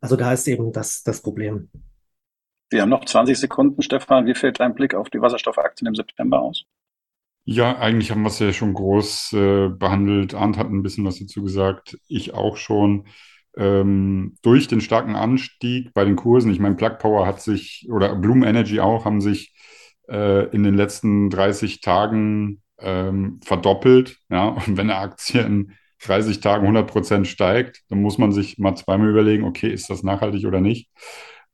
Also 0.00 0.16
da 0.16 0.32
ist 0.32 0.46
eben 0.46 0.72
das, 0.72 1.02
das 1.02 1.22
Problem. 1.22 1.70
Wir 2.70 2.82
haben 2.82 2.90
noch 2.90 3.04
20 3.04 3.38
Sekunden, 3.38 3.80
Stefan. 3.80 4.26
Wie 4.26 4.34
fällt 4.34 4.60
dein 4.60 4.74
Blick 4.74 4.94
auf 4.94 5.08
die 5.08 5.20
Wasserstoffaktien 5.20 5.88
im 5.88 5.94
September 5.94 6.40
aus? 6.40 6.64
Ja, 7.44 7.78
eigentlich 7.78 8.10
haben 8.10 8.22
wir 8.22 8.28
es 8.28 8.40
ja 8.40 8.52
schon 8.52 8.74
groß 8.74 9.32
äh, 9.34 9.68
behandelt. 9.68 10.34
Arndt 10.34 10.58
hat 10.58 10.66
ein 10.66 10.82
bisschen 10.82 11.04
was 11.04 11.20
dazu 11.20 11.44
gesagt. 11.44 11.96
Ich 12.08 12.34
auch 12.34 12.56
schon. 12.56 13.06
Ähm, 13.56 14.36
durch 14.42 14.68
den 14.68 14.80
starken 14.80 15.16
Anstieg 15.16 15.94
bei 15.94 16.04
den 16.04 16.16
Kursen, 16.16 16.50
ich 16.50 16.60
meine, 16.60 16.74
Plug 16.74 16.98
Power 16.98 17.26
hat 17.26 17.40
sich, 17.40 17.86
oder 17.90 18.14
Bloom 18.14 18.42
Energy 18.42 18.80
auch, 18.80 19.04
haben 19.04 19.20
sich 19.20 19.54
äh, 20.08 20.46
in 20.54 20.62
den 20.62 20.74
letzten 20.74 21.30
30 21.30 21.80
Tagen 21.80 22.62
ähm, 22.78 23.40
verdoppelt. 23.44 24.18
Ja? 24.30 24.48
Und 24.48 24.76
wenn 24.76 24.90
eine 24.90 24.96
Aktie 24.98 25.40
in 25.40 25.72
30 26.04 26.40
Tagen 26.40 26.62
100 26.62 26.86
Prozent 26.86 27.26
steigt, 27.26 27.82
dann 27.88 28.02
muss 28.02 28.18
man 28.18 28.32
sich 28.32 28.58
mal 28.58 28.76
zweimal 28.76 29.08
überlegen, 29.08 29.44
okay, 29.44 29.72
ist 29.72 29.88
das 29.90 30.02
nachhaltig 30.02 30.44
oder 30.46 30.60
nicht? 30.60 30.90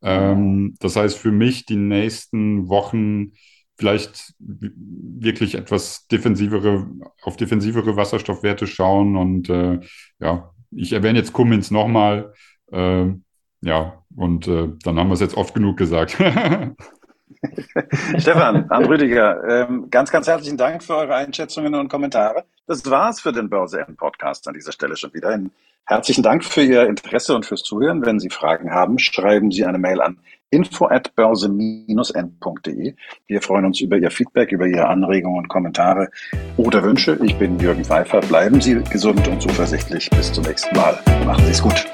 Ähm, 0.02 0.74
das 0.80 0.96
heißt 0.96 1.16
für 1.16 1.30
mich 1.30 1.64
die 1.64 1.76
nächsten 1.76 2.68
Wochen 2.68 3.32
vielleicht 3.76 4.34
wirklich 4.38 5.54
etwas 5.54 6.06
defensivere, 6.08 6.88
auf 7.22 7.36
defensivere 7.36 7.96
Wasserstoffwerte 7.96 8.66
schauen. 8.66 9.16
Und 9.16 9.48
äh, 9.48 9.80
ja, 10.20 10.52
ich 10.74 10.92
erwähne 10.92 11.18
jetzt 11.18 11.32
Cummins 11.32 11.70
nochmal. 11.70 12.32
Äh, 12.70 13.06
ja, 13.62 14.02
und 14.16 14.48
äh, 14.48 14.68
dann 14.82 14.98
haben 14.98 15.08
wir 15.08 15.14
es 15.14 15.20
jetzt 15.20 15.36
oft 15.36 15.54
genug 15.54 15.76
gesagt. 15.76 16.12
Stefan, 18.18 18.70
Arndt 18.70 18.88
Rüdiger, 18.88 19.42
ähm, 19.48 19.88
ganz, 19.90 20.10
ganz 20.10 20.28
herzlichen 20.28 20.56
Dank 20.56 20.82
für 20.82 20.96
eure 20.96 21.14
Einschätzungen 21.14 21.74
und 21.74 21.88
Kommentare. 21.88 22.44
Das 22.66 22.88
war's 22.88 23.20
für 23.20 23.32
den 23.32 23.50
Börse 23.50 23.80
N 23.80 23.96
Podcast 23.96 24.46
an 24.46 24.54
dieser 24.54 24.72
Stelle 24.72 24.96
schon 24.96 25.12
wieder. 25.14 25.30
Ein 25.30 25.50
herzlichen 25.84 26.22
Dank 26.22 26.44
für 26.44 26.62
Ihr 26.62 26.86
Interesse 26.86 27.34
und 27.34 27.46
fürs 27.46 27.62
Zuhören. 27.62 28.04
Wenn 28.04 28.20
Sie 28.20 28.30
Fragen 28.30 28.70
haben, 28.70 28.98
schreiben 28.98 29.50
Sie 29.50 29.64
eine 29.64 29.78
Mail 29.78 30.00
an 30.00 30.18
info 30.52 30.86
at 30.86 31.14
börse-n.de. 31.16 32.94
Wir 33.26 33.42
freuen 33.42 33.64
uns 33.64 33.80
über 33.80 33.96
Ihr 33.96 34.10
Feedback, 34.10 34.52
über 34.52 34.66
Ihre 34.66 34.86
Anregungen 34.86 35.48
Kommentare 35.48 36.08
oder 36.56 36.82
Wünsche. 36.82 37.18
Ich 37.22 37.36
bin 37.36 37.58
Jürgen 37.58 37.84
Pfeiffer. 37.84 38.20
Bleiben 38.20 38.60
Sie 38.60 38.82
gesund 38.90 39.26
und 39.28 39.42
zuversichtlich. 39.42 40.08
Bis 40.10 40.32
zum 40.32 40.44
nächsten 40.44 40.76
Mal. 40.76 40.98
Machen 41.26 41.44
Sie 41.44 41.50
es 41.50 41.62
gut. 41.62 41.86